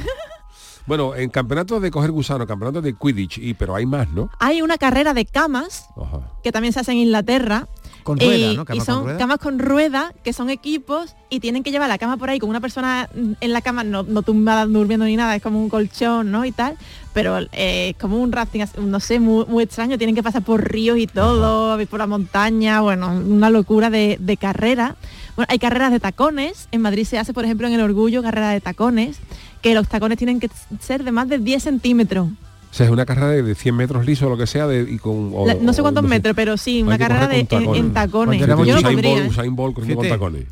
[0.85, 4.29] Bueno, en campeonatos de coger gusano, campeonatos de Quidditch, y pero hay más, ¿no?
[4.39, 6.21] Hay una carrera de camas Ajá.
[6.43, 7.67] que también se hace en Inglaterra.
[8.03, 8.63] Con rueda, y, ¿no?
[8.71, 9.17] y son con rueda.
[9.17, 12.49] camas con rueda, que son equipos y tienen que llevar la cama por ahí con
[12.49, 13.09] una persona
[13.41, 16.45] en la cama, no, no tumbada durmiendo ni nada, es como un colchón, ¿no?
[16.45, 16.77] Y tal,
[17.11, 20.71] pero eh, es como un rafting, no sé, muy, muy extraño, tienen que pasar por
[20.71, 24.95] ríos y todo, por la montaña, bueno, una locura de, de carrera.
[25.37, 28.49] Bueno, hay carreras de tacones, en Madrid se hace, por ejemplo, en el Orgullo, carrera
[28.49, 29.19] de tacones,
[29.61, 30.49] que los tacones tienen que
[30.81, 32.27] ser de más de 10 centímetros.
[32.69, 34.97] O sea, es una carrera de 100 metros liso o lo que sea, de, y
[34.97, 35.31] con...
[35.33, 37.93] o- La- no sé o cuántos metros, pero sí, una carrera de, con en, en
[37.93, 38.41] tacones.
[38.41, 39.25] Yo no Usain podría.
[39.27, 39.73] Usain con
[40.09, 40.45] tacones.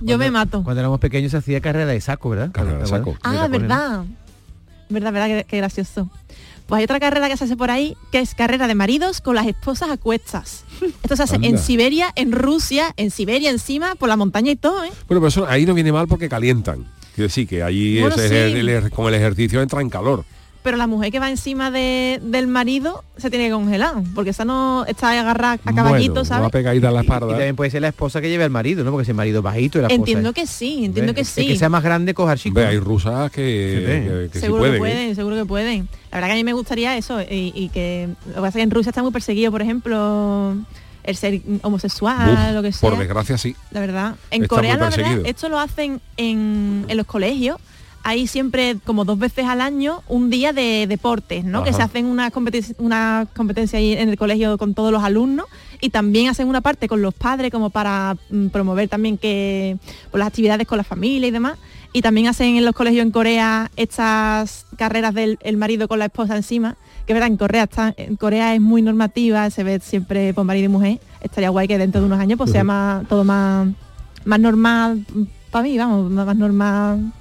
[0.00, 0.64] Yo me mato.
[0.64, 2.50] Cuando éramos pequeños se hacía carrera de saco, ¿verdad?
[2.52, 3.14] Carrera de saco.
[3.22, 3.58] Ah, tacones, ¿no?
[3.68, 4.04] verdad.
[4.88, 6.10] Verdad, verdad, qué, qué gracioso.
[6.72, 9.34] Pues hay otra carrera que se hace por ahí, que es carrera de maridos con
[9.34, 10.64] las esposas a cuestas.
[11.02, 11.58] Esto se hace en.
[11.58, 14.88] Siberia, en Rusia, en Siberia encima, por la montaña y todo, ¿eh?
[15.06, 16.86] Bueno, pero eso ahí no viene mal porque calientan.
[17.14, 18.58] Quiero decir que allí Bueno, ese- sí.
[18.58, 20.24] el- el- con el ejercicio entra en calor.
[20.62, 24.44] Pero la mujer que va encima de- del marido se tiene que congelar, porque esa
[24.44, 26.44] no está agarrada a caballito, bueno, ¿sabes?
[26.44, 27.26] va pegadita a la Y espalda.
[27.30, 28.92] también puede ser la esposa que lleve al marido, ¿no?
[28.92, 31.20] Porque si el marido es bajito y la esposa Entiendo es- que sí, entiendo que
[31.22, 31.46] El sí.
[31.48, 32.54] que sea más grande coja chico.
[32.60, 34.72] Ve, hay rusas que, que- que sí seguro pueden.
[34.74, 34.92] que ¿eh?
[34.94, 35.88] pueden, seguro que pueden.
[36.12, 38.54] La verdad que a mí me gustaría eso y, y que lo que pasa es
[38.54, 40.54] que en Rusia está muy perseguido, por ejemplo,
[41.02, 42.88] el ser homosexual, Uf, lo que sea.
[42.88, 43.56] por desgracia sí.
[43.72, 44.14] La verdad.
[44.30, 47.56] En Está Corea, la verdad, esto lo hacen en, en los colegios.
[48.04, 51.62] Hay siempre como dos veces al año un día de deportes, ¿no?
[51.62, 55.46] Que se hacen una, competi- una competencia ahí en el colegio con todos los alumnos
[55.80, 59.76] y también hacen una parte con los padres como para mm, promover también que
[60.10, 61.58] pues, las actividades con la familia y demás.
[61.92, 66.06] Y también hacen en los colegios en Corea estas carreras del el marido con la
[66.06, 66.76] esposa encima,
[67.06, 70.64] que verdad en Corea está, en Corea es muy normativa, se ve siempre por marido
[70.64, 71.00] y mujer.
[71.20, 73.68] Estaría guay que dentro de unos años pues sea más, todo más,
[74.24, 75.04] más normal
[75.50, 77.12] para mí, vamos, más normal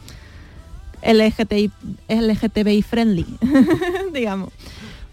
[1.04, 1.72] LGTBI,
[2.10, 3.26] LGTBI friendly,
[4.14, 4.50] digamos.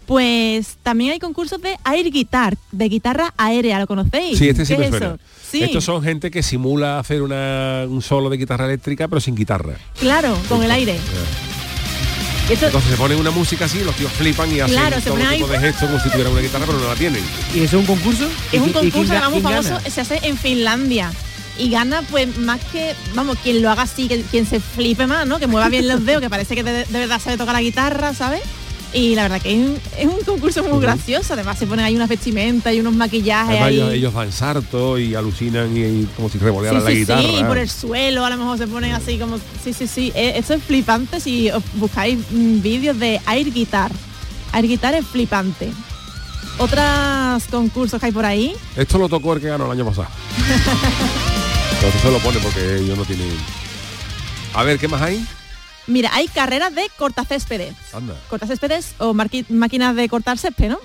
[0.05, 4.39] Pues también hay concursos de air guitar, de guitarra aérea, ¿lo conocéis?
[4.39, 5.05] Sí, este sí ¿Qué me es suena.
[5.07, 5.19] eso?
[5.51, 9.35] Sí, Estos son gente que simula hacer una- un solo de guitarra eléctrica pero sin
[9.35, 9.75] guitarra.
[9.99, 10.97] claro, con el aire.
[12.49, 15.13] Y esto- Entonces se ponen una música así, los tíos flipan y hacen Claro, todo
[15.15, 17.23] tipo ahí, de gestos como si tuvieran una guitarra pero no la tienen.
[17.53, 18.27] ¿Y eso es un concurso?
[18.51, 21.11] es un ¿Y- y quién concurso quién famoso, se hace en Finlandia.
[21.59, 25.27] Y gana pues más que, vamos, quien lo haga así, que, quien se flipe más,
[25.27, 25.37] ¿no?
[25.39, 28.13] Que mueva bien los dedos, que parece que de, de verdad sabe tocar la guitarra,
[28.13, 28.41] ¿sabes?
[28.91, 31.95] Y la verdad que es un, es un concurso muy gracioso, además se ponen ahí
[31.95, 33.97] unas vestimentas y unos maquillajes Además, ahí.
[33.99, 37.21] ellos, dan salto y alucinan y, y como si Sí, revolearan la sí, guitarra.
[37.21, 39.37] sí, y por el suelo a lo mejor se ponen así como...
[39.63, 43.91] Sí, sí, sí, eh, eso es flipante si os buscáis mm, vídeos de air guitar.
[44.53, 45.69] Air guitar es flipante.
[46.57, 48.55] Otros concursos que hay por ahí.
[48.75, 50.07] Esto lo tocó el que ganó el año pasado.
[51.79, 53.29] Entonces se lo pone porque ellos no tienen...
[54.53, 55.25] A ver, ¿qué más hay?
[55.87, 57.73] Mira, hay carreras de cortacéspedes.
[57.93, 58.15] Anda.
[58.29, 60.77] Cortacéspedes o máquinas de cortar césped, ¿no?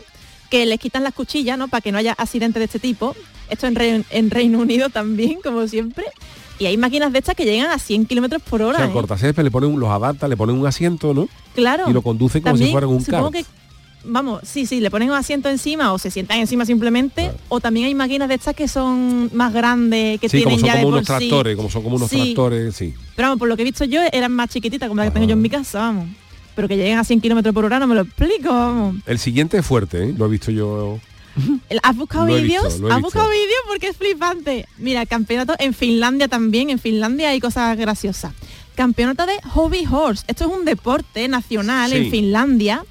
[0.50, 1.68] Que les quitan las cuchillas, ¿no?
[1.68, 3.16] Para que no haya accidentes de este tipo.
[3.50, 6.04] Esto en, Re- en Reino Unido también, como siempre.
[6.58, 8.78] Y hay máquinas de estas que llegan a 100 kilómetros por O hora.
[8.78, 8.92] sea, ¿eh?
[8.92, 11.28] cortacésped le ponen, un- los adapta, le ponen un asiento, ¿no?
[11.54, 11.84] Claro.
[11.90, 13.44] Y lo conducen como si fueran un que
[14.04, 17.32] vamos, sí, sí, le ponen un asiento encima o se sientan encima simplemente.
[17.48, 20.66] O también hay máquinas de estas que son más grandes, que Sí, como tienen son
[20.66, 21.12] ya de como por unos sí.
[21.28, 22.16] tractores, como son como unos Sí.
[22.16, 22.94] tractores, sí.
[23.16, 25.26] Pero vamos, por lo que he visto yo, eran más chiquititas como la que tengo
[25.26, 26.08] yo en mi casa, vamos.
[26.54, 28.96] Pero que lleguen a 100 kilómetros por hora no me lo explico, vamos.
[29.06, 30.14] El siguiente es fuerte, ¿eh?
[30.16, 30.98] Lo he visto yo.
[31.82, 32.80] ¿Has buscado vídeos?
[32.90, 33.60] ¿Has buscado vídeos?
[33.66, 34.66] Porque es flipante.
[34.78, 36.70] Mira, campeonato en Finlandia también.
[36.70, 38.32] En Finlandia hay cosas graciosas.
[38.76, 40.22] Campeonato de Hobby Horse.
[40.28, 41.96] Esto es un deporte nacional Sí.
[41.96, 42.84] en Finlandia.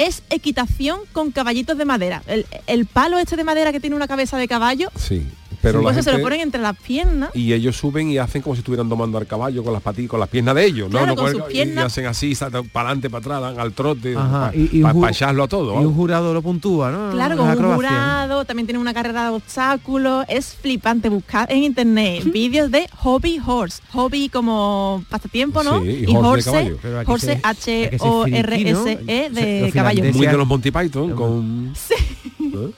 [0.00, 2.22] Es equitación con caballitos de madera.
[2.66, 5.26] El, palo este de madera que tiene una cabeza de caballo, Sí.
[5.62, 7.30] Pero pues la se lo ponen entre las piernas.
[7.34, 10.20] y ellos suben y hacen como si estuvieran domando al caballo con las patillas, con
[10.20, 11.12] las piernas de ellos, Claro, ¿no?
[11.12, 11.84] no con el sus caballo, piernas.
[11.84, 12.34] Y hacen así,
[12.72, 15.80] para adelante, para atrás, dan al trote, Ajá, para y- y echarlo a todo.
[15.80, 17.10] Y un jurado lo puntúa, ¿no?
[17.12, 22.24] Claro, con un jurado, también tiene una carrera de obstáculos, es flipante buscar en internet
[22.32, 25.82] vídeos de hobby horse, hobby como pasatiempo, ¿no?
[25.82, 28.86] Sí, y horse de horse ser- hay H que ser O R friki, ¿no?
[28.86, 30.04] S E de caballo.
[30.14, 31.72] Muy de los Monty Python, con...
[31.90, 32.70] ¿eh?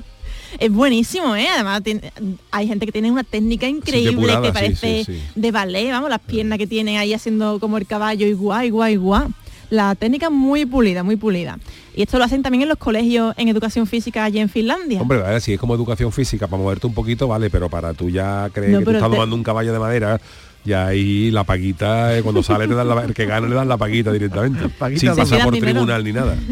[0.58, 1.46] Es buenísimo, ¿eh?
[1.48, 2.12] Además tiene-
[2.50, 5.22] hay gente que tiene una técnica increíble que parece sí, sí.
[5.34, 8.96] de ballet, vamos, las piernas que tiene ahí haciendo como el caballo y guay, guay,
[8.96, 9.28] guay.
[9.70, 11.58] La técnica muy pulida, muy pulida.
[11.96, 15.00] Y esto lo hacen también en los colegios en educación física allí en Finlandia.
[15.00, 18.10] Hombre, ver, si es como educación física, para moverte un poquito, vale, pero para tú
[18.10, 20.20] ya creer No, que tú estás te- tomando un caballo de madera,
[20.64, 23.68] ya ahí la paguita, eh, cuando sale te dan la, el que gana le dan
[23.68, 24.68] la paguita directamente.
[24.68, 26.36] Paguita sin pasar por tribunal ni nada.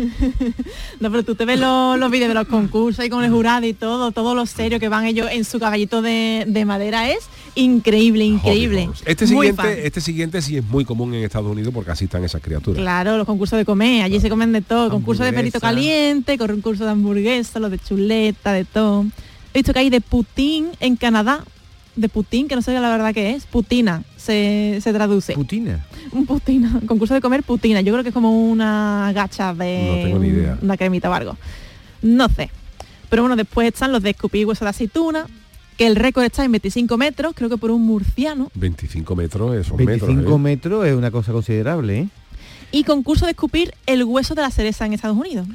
[1.00, 3.66] No, pero tú te ves los, los vídeos de los concursos y con el jurado
[3.66, 7.20] y todo, todo lo serio que van ellos en su caballito de, de madera es
[7.54, 8.90] increíble, increíble.
[9.06, 9.56] Este Muy fan.
[9.66, 12.80] siguiente, este siguiente sí es muy común en Estados Unidos porque así están esas criaturas.
[12.80, 15.90] Claro, los concursos de comer, allí se comen de todo, concurso de perrito Hamburguesa.
[15.90, 19.06] caliente, concurso de hamburguesa, los de chuleta, de todo.
[19.54, 21.44] He visto que hay de Putin en Canadá,
[21.96, 25.34] de Putin, que no sé la verdad que es, Putina, se, se traduce.
[25.34, 25.84] Putina.
[26.12, 27.80] Un putina, concurso de comer putina.
[27.80, 30.58] Yo creo que es como una gacha de No tengo ni idea.
[30.62, 31.36] una cremita o algo.
[32.02, 32.50] No sé.
[33.08, 35.26] Pero bueno, después están los de escupir hueso de aceituna,
[35.76, 38.50] que el récord está en 25 metros, creo que por un murciano.
[38.54, 40.34] 25 metros, esos 25 metros.
[40.34, 40.38] ¿eh?
[40.38, 42.08] metros es una cosa considerable, ¿eh?
[42.72, 45.48] Y concurso de escupir el hueso de la cereza en Estados Unidos.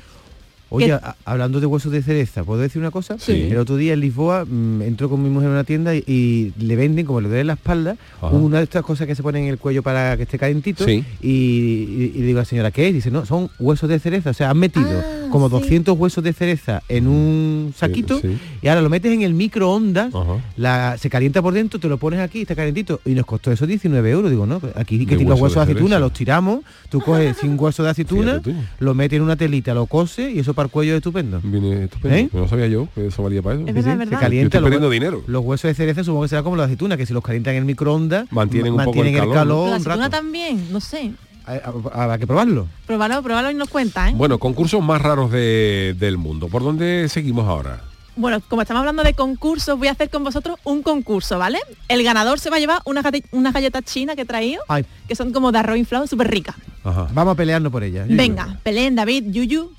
[0.70, 3.18] Oye, hablando de huesos de cereza, ¿puedo decir una cosa?
[3.20, 3.48] Sí.
[3.52, 6.54] El otro día en Lisboa mm, entró con mi mujer en una tienda y, y
[6.58, 8.28] le venden, como le duele la espalda, Ajá.
[8.36, 10.84] una de estas cosas que se ponen en el cuello para que esté calentito.
[10.86, 11.04] Sí.
[11.22, 12.94] Y, y- digo a la señora, ¿qué es?
[12.94, 14.32] Dice, no, son huesos de cereza.
[14.32, 15.54] O sea, han metido Ah, como sí.
[15.56, 18.38] 200 huesos de cereza en un saquito sí.
[18.62, 20.14] y ahora lo metes en el microondas,
[20.58, 23.02] la, se calienta por dentro, te lo pones aquí, está calentito.
[23.06, 24.30] Y nos costó eso 19 euros.
[24.32, 26.00] Digo, no, aquí que los hueso huesos de aceituna cereza.
[26.00, 26.60] los tiramos,
[26.90, 28.42] tú coges sin hueso de aceituna,
[28.80, 31.40] lo metes en una telita, lo coses y eso para el cuello es estupendo.
[31.44, 32.16] Viene estupendo.
[32.18, 32.30] ¿Eh?
[32.34, 33.68] No sabía yo que eso valía para eso.
[33.68, 34.10] Es verdad, Se.
[34.16, 35.24] Yo calienta estoy perdiendo dinero.
[35.28, 37.54] los huesos de cereza supongo que será como los de aceituna, que si los calientan
[37.54, 41.12] en el microondas Mantienen ma- un poco el calor, la un aceituna también, no sé.
[41.46, 41.54] Ha-
[41.94, 42.68] ha- Habrá que probarlo.
[42.88, 44.14] Pruébalo, pruébalo y nos cuenta, ¿eh?
[44.16, 46.48] Bueno, concursos más raros de- del mundo.
[46.48, 47.82] ¿Por dónde seguimos ahora?
[48.18, 51.60] Bueno, como estamos hablando de concursos, voy a hacer con vosotros un concurso, ¿vale?
[51.90, 54.86] El ganador se va a llevar unas gate- unas galletas chinas que he traído, Ay,
[55.08, 56.56] que son como de arroz inflado, súper ricas.
[56.84, 58.06] vamos a pelearnos por ella.
[58.06, 58.16] Yuyu.
[58.18, 59.70] Venga, peleen, David, Yuyu.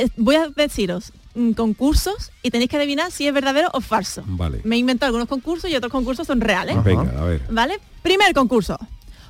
[0.00, 4.22] Eh, Voy a deciros mm, concursos y tenéis que adivinar si es verdadero o falso.
[4.26, 4.60] Vale.
[4.64, 6.82] Me he inventado algunos concursos y otros concursos son reales.
[6.82, 7.42] Venga, a ver.
[7.50, 7.78] ¿Vale?
[8.02, 8.78] Primer concurso.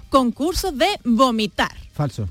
[0.09, 1.75] Concurso de vomitar.
[1.93, 2.29] Falso.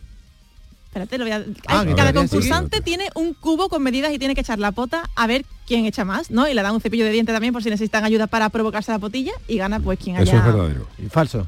[0.87, 1.45] Espérate, lo voy a...
[1.67, 5.27] Ah, cada concursante tiene un cubo con medidas y tiene que echar la pota a
[5.27, 6.47] ver quién echa más, ¿no?
[6.47, 8.97] Y le dan un cepillo de diente también por si necesitan ayuda para provocarse la
[8.97, 10.23] potilla y gana pues quien haya...
[10.23, 10.87] Eso es verdadero.
[10.97, 11.45] Y falso.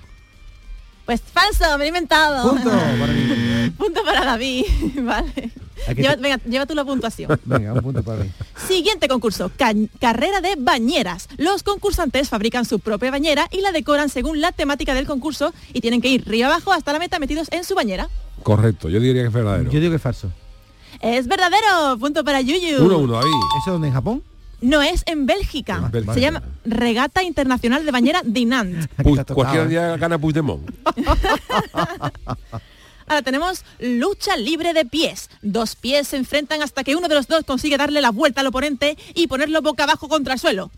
[1.08, 2.52] Pues falso, me lo he inventado.
[2.52, 3.70] Punto para mí.
[3.72, 4.66] Punto para David,
[5.02, 5.52] vale.
[5.96, 7.40] Lleva, venga, lleva tú la puntuación.
[7.46, 8.32] Venga, un punto para mí.
[8.68, 11.28] Siguiente concurso, ca- carrera de bañeras.
[11.38, 15.82] Los concursantes fabrican su propia bañera y la decoran según la temática del concurso y
[15.82, 18.10] tienen que ir río abajo hasta la meta metidos en su bañera.
[18.44, 19.70] Correcto, yo diría que es verdadero.
[19.72, 20.32] Yo digo que es falso.
[21.02, 22.84] Es verdadero, punto para Yuyu.
[22.84, 23.32] Uno, uno, ahí.
[23.62, 24.24] ¿Eso dónde en Japón?
[24.62, 25.78] No es en Bélgica.
[25.86, 26.14] En Bélgica.
[26.14, 28.86] Se llama Regata Internacional de Bañera Dinant.
[29.34, 30.70] Cualquier día gana Puigdemont.
[33.12, 35.30] Ahora tenemos lucha libre de pies.
[35.42, 38.48] Dos pies se enfrentan hasta que uno de los dos consigue darle la vuelta al
[38.48, 40.72] oponente y ponerlo boca abajo contra el suelo.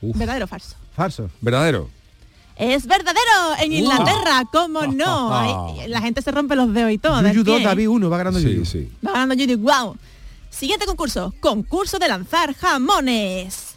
[0.00, 0.16] Uf.
[0.16, 0.76] ¿Verdadero o falso?
[0.94, 1.28] Falso.
[1.40, 1.90] ¿Verdadero?
[2.54, 3.20] Es verdadero,
[3.64, 5.34] en Inglaterra, ¿cómo no?
[5.36, 7.20] Ahí- la gente se rompe los dedos y todo.
[7.20, 7.66] del Yuyu 2, pie.
[7.66, 8.88] David 1, va ganando Sí, sí.
[9.04, 9.96] Va ganando Judy, wow.
[10.50, 13.69] Siguiente concurso, concurso de lanzar jamones.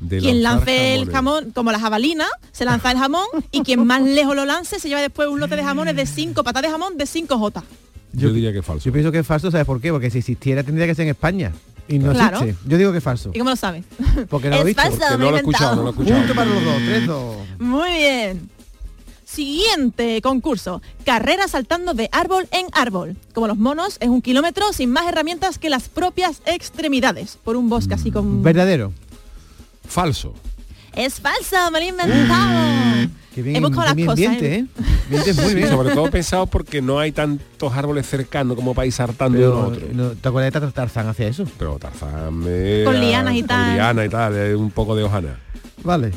[0.00, 4.02] De quien lance el jamón, como la jabalina, se lanza el jamón y quien más
[4.02, 6.96] lejos lo lance se lleva después un lote de jamones de 5, patas de jamón
[6.96, 7.64] de 5 J.
[8.12, 8.84] Yo diría que es falso.
[8.86, 9.90] Yo pienso que es falso, ¿sabes por qué?
[9.90, 11.52] Porque si existiera tendría que ser en España.
[11.88, 12.38] Y no Claro.
[12.40, 12.62] existe.
[12.68, 13.30] Yo digo que es falso.
[13.34, 13.84] ¿Y cómo lo sabes?
[14.28, 14.82] Porque no lo he es visto.
[14.82, 16.20] falso, no lo he escuchado, no lo he inventado.
[16.20, 16.20] escuchado.
[16.20, 17.36] Punto para los dos, 3, 2.
[17.60, 18.50] Muy bien.
[19.24, 20.80] Siguiente concurso.
[21.04, 23.16] Carrera saltando de árbol en árbol.
[23.34, 27.38] Como los monos, es un kilómetro sin más herramientas que las propias extremidades.
[27.44, 28.42] Por un bosque así con...
[28.42, 28.92] Verdadero.
[29.88, 30.34] Falso.
[30.94, 33.08] Es falso, me lo he inventado.
[33.34, 34.54] Qué bien, He buscado qué las bien cosas, ¿eh?
[34.56, 34.64] ¿eh?
[35.10, 35.68] Mientes muy bien.
[35.68, 39.58] Sobre todo pensado porque no hay tantos árboles cercanos como para ir saltando de uno
[39.62, 39.88] a Pero, otro.
[39.94, 41.44] no, ¿Te acuerdas de Tar- Tarzán hacia eso?
[41.58, 43.74] Pero Tarzán me- Con lianas y con tal.
[43.74, 45.38] lianas y tal, es un poco de hojana.
[45.84, 46.10] Vale.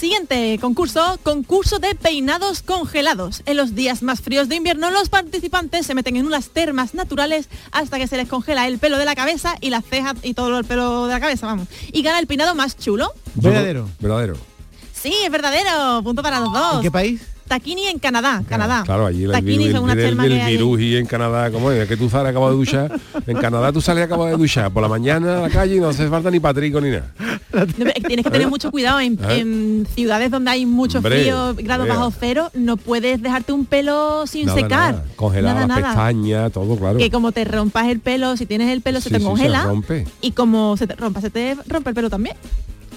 [0.00, 3.42] Siguiente concurso, concurso de peinados congelados.
[3.44, 7.50] En los días más fríos de invierno, los participantes se meten en unas termas naturales
[7.70, 10.58] hasta que se les congela el pelo de la cabeza y las cejas y todo
[10.58, 11.68] el pelo de la cabeza, vamos.
[11.92, 13.12] Y gana el peinado más chulo.
[13.34, 13.90] Verdadero.
[13.98, 14.38] Verdadero.
[14.94, 16.02] Sí, es verdadero.
[16.02, 16.76] Punto para los dos.
[16.76, 17.20] ¿En qué país?
[17.50, 18.84] Taquini en Canadá, Canadá.
[18.86, 20.46] Claro, allí el, Taquini el, el, el.
[20.46, 23.00] Viruji en Canadá, como es, que tú sales acabas de duchar.
[23.26, 24.70] En Canadá tú sales acabas de duchar.
[24.72, 27.10] Por la mañana a la calle y no hace falta ni patrico ni nada.
[28.06, 29.38] Tienes que tener mucho cuidado en, ¿Eh?
[29.40, 34.46] en ciudades donde hay mucho frío, grados bajo cero, no puedes dejarte un pelo sin
[34.46, 34.92] Nada, secar.
[34.94, 35.04] nada.
[35.16, 36.98] Congelar Nada, pestañas, todo claro.
[36.98, 39.64] Que como te rompas el pelo, si tienes el pelo se te sí, se congela.
[39.64, 40.06] rompe.
[40.20, 42.36] y como se te rompa, se te rompe el pelo también.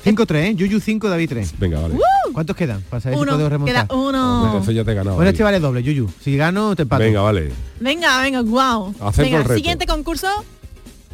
[0.06, 0.56] 5-3, ¿eh?
[0.56, 1.60] Yuyu 5, David 3.
[1.60, 1.96] Venga, vale.
[2.34, 2.82] ¿Cuántos quedan?
[2.90, 3.88] Para saber si Uno, puedo remontar.
[3.88, 4.46] queda uno.
[4.48, 5.16] Entonces ya te he ganado.
[5.16, 6.10] Bueno, este vale doble, Yuyu.
[6.22, 7.04] Si gano, te empato.
[7.04, 7.52] Venga, vale.
[7.80, 8.94] Venga, venga, wow.
[9.18, 9.56] Venga, el reto.
[9.56, 10.28] siguiente concurso.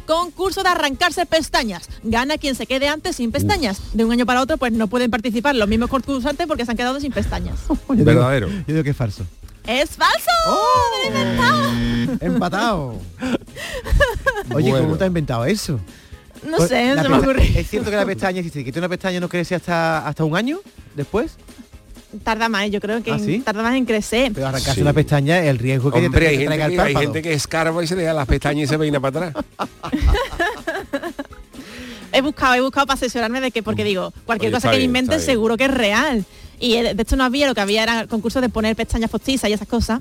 [0.06, 1.88] Concurso de arrancarse pestañas.
[2.02, 3.80] Gana quien se quede antes sin pestañas.
[3.94, 6.76] De un año para otro, pues no pueden participar los mismos concursantes porque se han
[6.76, 7.60] quedado sin pestañas.
[7.68, 8.48] Yo digo- Verdadero.
[8.48, 9.24] Yo digo que es falso.
[9.68, 10.30] ¡Es falso!
[11.04, 11.62] ¡Me lo he inventado!
[12.22, 12.94] Empatado.
[14.54, 14.86] Oye, Bueno.
[14.86, 15.78] ¿cómo te has inventado eso?
[16.46, 17.42] No Pues, sé, la se me ocurrió.
[17.56, 20.36] Es cierto que la pestaña, si te quita una pestaña, no crece hasta, hasta un
[20.36, 20.60] año
[20.94, 21.32] después.
[22.24, 23.38] Tarda más, yo creo que ¿Ah, en- sí?
[23.40, 24.32] tarda más en crecer.
[24.34, 24.80] Pero arrancarse Sí.
[24.82, 27.00] una pestaña, el riesgo que Hombre, te, hay gente, que, hay párpado.
[27.00, 29.44] gente que escarba y se le da las pestañas y se peina para atrás.
[32.12, 34.78] He buscado, he buscado para asesorarme de que, porque digo, cualquier Oye, cosa que me
[34.78, 36.24] bien, inventen seguro que es real.
[36.58, 39.48] Y eh, de hecho no había, lo que había era concursos de poner pestañas postizas
[39.48, 40.00] y esas cosas.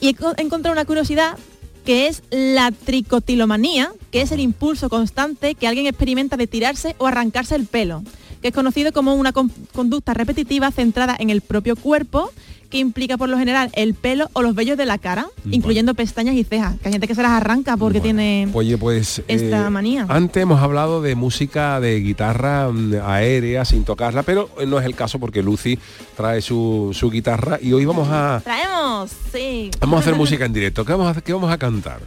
[0.00, 1.36] Y he co- encontrado una curiosidad
[1.84, 7.06] que es la tricotilomanía, que es el impulso constante que alguien experimenta de tirarse o
[7.06, 8.02] arrancarse el pelo,
[8.42, 12.30] que es conocido como una con- conducta repetitiva centrada en el propio cuerpo,
[12.74, 16.34] que implica por lo general el pelo o los vellos de la cara, incluyendo pestañas
[16.34, 18.48] y cejas, que hay gente que se las arranca porque tiene...
[18.52, 20.06] Oye, pues Esta manía.
[20.08, 24.96] Antes hemos hablado de música de guitarra mm, aérea sin tocarla, pero no es el
[24.96, 25.78] caso porque Lucy
[26.16, 29.70] trae su, su guitarra y hoy vamos a Traemos, sí.
[29.78, 30.84] vamos a hacer música en directo.
[30.84, 31.22] ¿Qué vamos a, hacer?
[31.22, 32.00] ¿Qué vamos a cantar?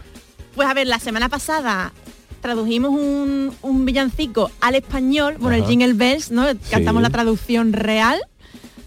[0.54, 1.94] Pues a ver, la semana pasada
[2.42, 5.66] tradujimos un, un villancico al español, bueno, el.
[5.66, 6.46] Jingle Bells, ¿no?
[6.70, 7.04] Cantamos Sí.
[7.04, 8.20] la traducción real.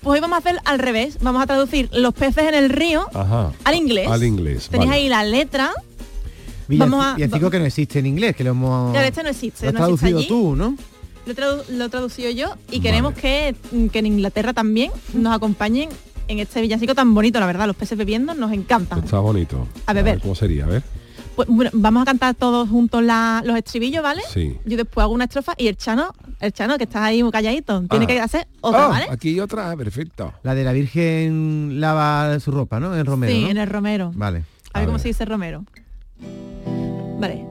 [0.03, 3.07] Pues hoy vamos a hacer al revés, vamos a traducir los peces en el río
[3.13, 3.53] Ajá.
[3.65, 4.09] al inglés.
[4.09, 4.69] Al inglés.
[4.71, 5.03] Tenéis vale.
[5.03, 5.73] ahí la letra.
[6.69, 8.93] Villanci- Vamos a- villancico que no existe en inglés, que lo hemos...
[8.93, 10.29] Claro, este no existe, Lo has no existe traducido allí.
[10.29, 10.77] tú, ¿no?
[11.27, 13.55] Lo, he tradu- lo traducido yo y queremos que,
[13.93, 15.91] que en Inglaterra también nos acompañen
[16.29, 17.67] en este villancico tan bonito, la verdad.
[17.67, 19.01] Los peces bebiendo nos encantan.
[19.05, 19.67] Está bonito.
[19.87, 20.15] A beber.
[20.15, 20.65] ver, ¿Cómo sería?
[20.65, 20.83] A ver.
[21.37, 24.23] Pues, bueno, vamos a cantar todos juntos la- los estribillos, ¿vale?
[24.33, 24.59] Sí.
[24.67, 27.83] Yo después hago una estrofa y el Chano, el Chano que está ahí muy calladito,
[27.89, 28.09] tiene Ah.
[28.09, 29.07] que hacer otra, Ah, ¿vale?
[29.11, 30.35] Aquí hay otra, perfecto.
[30.43, 32.95] La de la Virgen lava su ropa, ¿no?
[32.97, 33.49] En Romero, sí, ¿no?
[33.51, 34.11] en el Romero.
[34.15, 34.45] Vale.
[34.73, 35.65] A ver cómo se dice Romero.
[37.19, 37.45] Vale.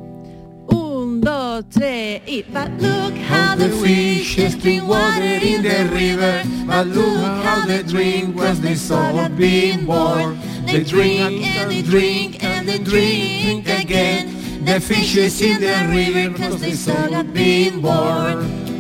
[1.20, 2.46] Un, dos, tres y...
[2.54, 6.44] But look how the fishes drink water in the river.
[6.66, 10.40] But look how they drink was the soul of being born.
[10.66, 14.64] They drink and they drink and they drink again.
[14.64, 18.79] The fishes in the river cause the soul of being born.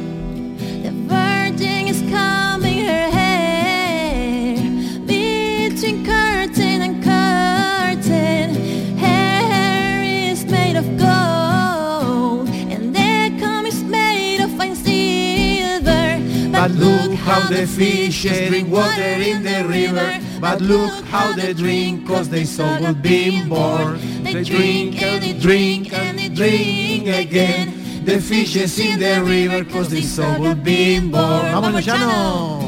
[17.30, 20.20] How the fishes drink water in the river.
[20.42, 24.00] But look how they drink, cause they saw was being born.
[24.24, 28.06] They drink and they drink and they drink again.
[28.06, 31.46] The fishes in the river, cause they saw was being born.
[31.54, 32.66] ¡Vámonos, Chano!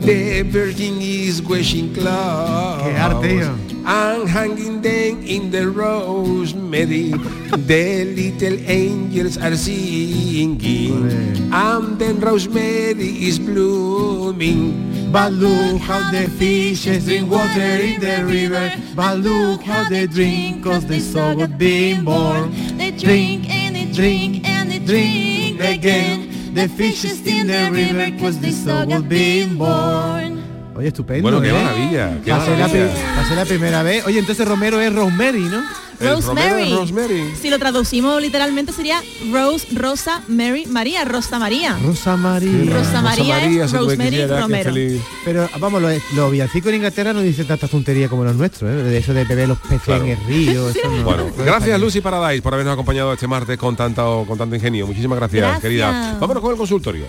[0.00, 2.82] The Virgin is washing clothes.
[2.82, 3.63] Qué arte, tío.
[3.86, 7.12] And hanging them in the rosemary.
[7.52, 11.52] the little angels are singing.
[11.52, 15.12] And then rosemary is blooming.
[15.12, 18.72] But look how the fishes drink water in the river.
[18.96, 22.50] But look how they drink, cause they saw was being born.
[22.76, 26.54] They drink and they drink and they drink again.
[26.54, 30.33] The fishes in the river, cause they saw was being born.
[30.76, 31.22] Oye, estupendo.
[31.22, 31.52] Bueno, qué ¿eh?
[31.52, 33.34] maravilla, qué Va a ser la maravilla.
[33.36, 34.06] la primera vez.
[34.06, 35.62] Oye, entonces Romero es Rosemary, ¿no?
[36.00, 37.32] Rosemary.
[37.40, 39.00] Si lo traducimos literalmente sería
[39.32, 41.78] Rose, Rosa, Mary, María, Rosa María.
[41.82, 42.74] Rosa María.
[42.74, 44.72] Rosa María es Rosemary Romero.
[45.24, 48.74] Pero vamos, los, los villancicos en Inglaterra no dicen tantas tonterías como los nuestros, ¿eh?
[48.74, 50.04] De eso de beber los peces Claro.
[50.04, 50.68] en el río.
[50.70, 54.36] eso no- Bueno, no gracias Lucy Paradise por habernos acompañado este martes con tanto, con
[54.36, 54.86] tanto ingenio.
[54.86, 55.62] Muchísimas gracias, Gracias.
[55.62, 56.16] querida.
[56.20, 57.04] Vámonos con el consultorio.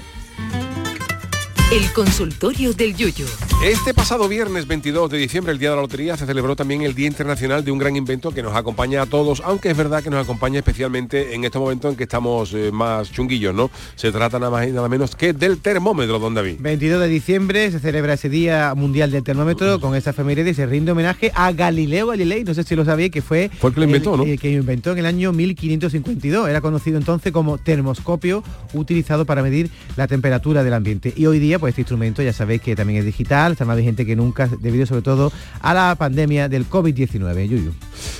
[1.76, 3.26] El consultorio del Yuyu.
[3.62, 6.96] Este pasado viernes 22 de diciembre, el Día de la Lotería, se celebró también el
[6.96, 10.10] Día Internacional de un gran invento que nos acompaña a todos, aunque es verdad que
[10.10, 13.70] nos acompaña especialmente en estos momentos en que estamos eh, más chunguillos, ¿no?
[13.96, 16.58] Se trata nada más y nada menos que del termómetro, don David.
[16.60, 20.66] 22 de diciembre se celebra ese Día Mundial del Termómetro con esa efeméride y se
[20.66, 23.82] rinde homenaje a Galileo Galilei, no sé si lo sabéis, que fue, Fue el que
[23.82, 24.24] lo inventó, ¿no?
[24.24, 26.48] eh, que inventó en el año 1552.
[26.48, 31.12] Era conocido entonces como termoscopio utilizado para medir la temperatura del ambiente.
[31.18, 34.05] Y hoy día, pues este instrumento ya sabéis que también es digital, está más vigente
[34.05, 37.47] que nunca, debido sobre todo a la pandemia del COVID-19.
[37.47, 37.74] Yuyu.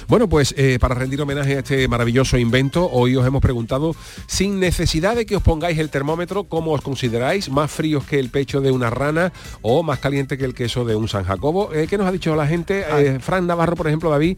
[0.07, 3.95] Bueno, pues eh, para rendir homenaje a este maravilloso invento, hoy os hemos preguntado,
[4.27, 7.49] sin necesidad de que os pongáis el termómetro, ¿cómo os consideráis?
[7.49, 10.95] ¿Más fríos que el pecho de una rana o más caliente que el queso de
[10.95, 11.73] un San Jacobo?
[11.73, 12.85] Eh, ¿Qué nos ha dicho la gente?
[12.87, 14.37] Eh, Fran Navarro, por ejemplo, David,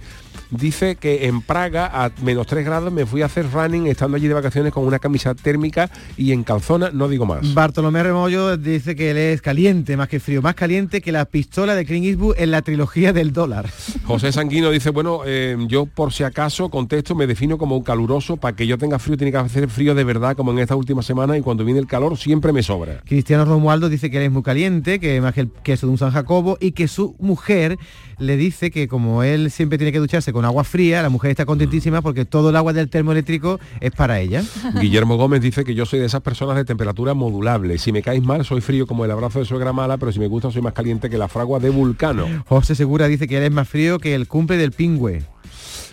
[0.51, 4.27] dice que en Praga, a menos 3 grados, me fui a hacer running estando allí
[4.27, 7.53] de vacaciones con una camisa térmica y en calzona, no digo más.
[7.53, 11.75] Bartolomé Remollo dice que él es caliente, más que frío, más caliente que la pistola
[11.75, 13.69] de Clint Eastwood en la trilogía del dólar.
[14.03, 18.37] José Sanguino dice, bueno, eh, yo por si acaso contesto, me defino como un caluroso,
[18.37, 21.01] para que yo tenga frío tiene que hacer frío de verdad como en esta última
[21.01, 23.01] semana y cuando viene el calor siempre me sobra.
[23.05, 25.97] Cristiano Romualdo dice que él es muy caliente, que más que el queso de un
[25.97, 27.77] San Jacobo y que su mujer
[28.19, 31.45] le dice que como él siempre tiene que ducharse con agua fría, la mujer está
[31.45, 34.43] contentísima porque todo el agua del termoeléctrico es para ella.
[34.81, 37.77] Guillermo Gómez dice que yo soy de esas personas de temperatura modulable.
[37.77, 40.27] Si me caes mal, soy frío como el abrazo de suegra mala, pero si me
[40.27, 42.25] gusta, soy más caliente que la fragua de Vulcano.
[42.47, 45.23] José Segura dice que él es más frío que el cumple del pingüe.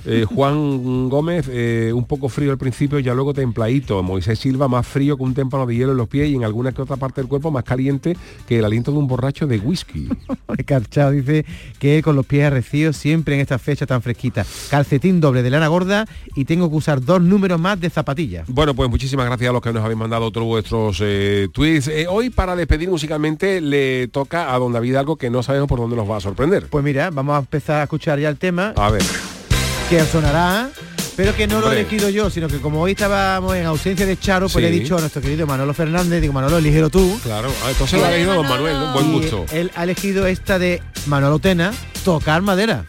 [0.07, 4.02] Eh, Juan Gómez, eh, un poco frío al principio, ya luego templadito.
[4.02, 6.72] Moisés Silva, más frío que un témpano de hielo en los pies y en alguna
[6.72, 10.09] que otra parte del cuerpo más caliente que el aliento de un borracho de whisky.
[10.66, 11.44] Carchao dice
[11.78, 14.44] que con los pies arrecidos siempre en esta fecha tan fresquita.
[14.70, 18.46] Calcetín doble de lana gorda y tengo que usar dos números más de zapatillas.
[18.48, 21.88] Bueno, pues muchísimas gracias a los que nos habéis mandado todos vuestros eh, tweets.
[21.88, 25.78] Eh, hoy, para despedir musicalmente, le toca a don David algo que no sabemos por
[25.78, 26.68] dónde nos va a sorprender.
[26.68, 29.02] Pues mira, vamos a empezar a escuchar ya el tema, A ver.
[29.89, 30.70] Que sonará,
[31.16, 34.18] pero que no lo he elegido yo, sino que como hoy estábamos en ausencia de
[34.18, 34.61] Charo, pues Sí.
[34.61, 37.18] le he dicho a nuestro querido Manolo Fernández, digo, Manolo, eligero tú.
[37.22, 38.93] Claro, ah, entonces lo ha elegido don Manuel, ¿no?
[38.93, 39.47] Buen Y gusto.
[39.53, 41.72] Él ha elegido esta de Manolo Tena,
[42.05, 42.87] Tocar Madera.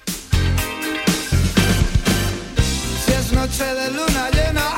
[3.05, 4.69] Si es noche de luna llena,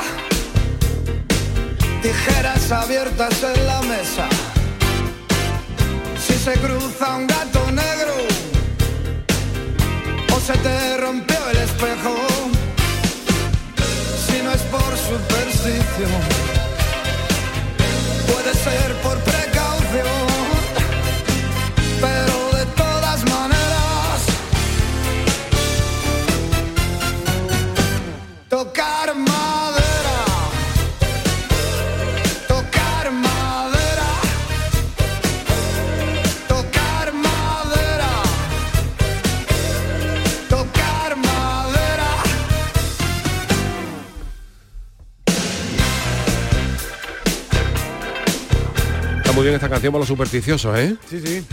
[2.02, 4.28] tijeras abiertas en la mesa.
[6.26, 7.97] Si se cruza un gato negro
[10.48, 12.16] se te rompió el espejo,
[14.26, 16.22] si no es por superstición,
[18.32, 19.18] puede ser por
[49.68, 50.96] esta canción para los supersticiosos, ¿eh?
[51.10, 51.44] Sí, sí.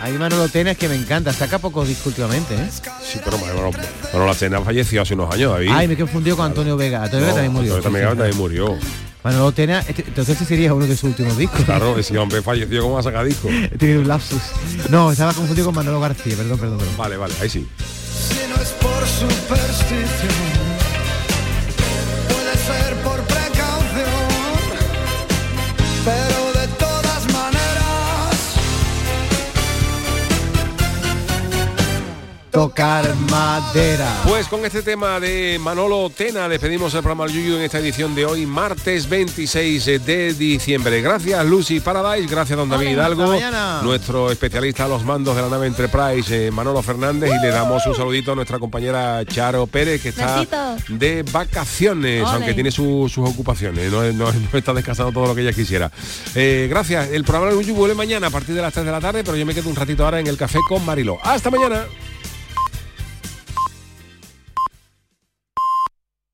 [0.00, 2.68] Hay Manolo Tena es que me encanta, saca pocos discos últimamente, ¿eh?
[3.02, 3.70] Sí, pero Manolo,
[4.12, 5.70] Manolo Tena falleció hace unos años, David.
[5.72, 7.02] Ay, me he confundido con Antonio Vega.
[7.04, 7.76] Antonio Vega también murió.
[7.76, 8.78] Antonio Vega también murió.
[9.24, 11.62] Manolo Tena, este- entonces este sería uno de sus últimos discos.
[11.62, 13.48] Claro, ese hombre falleció como a sacar disco.
[13.72, 14.42] He tenido un lapsus.
[14.90, 16.96] No, estaba confundido con Manolo García, perdón, perdón, perdón.
[16.96, 17.66] Vale, vale, ahí sí.
[18.28, 20.63] Si no es por superstición,
[32.54, 34.08] Tocar madera.
[34.28, 38.14] Pues con este tema de Manolo Tena despedimos el programa Al Yuyu en esta edición
[38.14, 41.02] de hoy, martes 26 de diciembre.
[41.02, 43.34] Gracias Lucy Paradise, gracias don David Hidalgo,
[43.82, 47.84] nuestro especialista a los mandos de la nave Enterprise, eh, Manolo Fernández, y le damos
[47.86, 50.76] un saludito a nuestra compañera Charo Pérez, que está Besito.
[50.90, 52.30] de vacaciones, Ole.
[52.34, 55.90] aunque tiene su- sus ocupaciones, no, no- no está descansando todo lo que ella quisiera.
[56.36, 59.00] Eh, gracias, el programa Al Yuyu vuelve mañana a partir de las 3 de la
[59.00, 61.18] tarde, pero yo me quedo un ratito ahora en el café con Mariló.
[61.24, 61.84] Hasta mañana.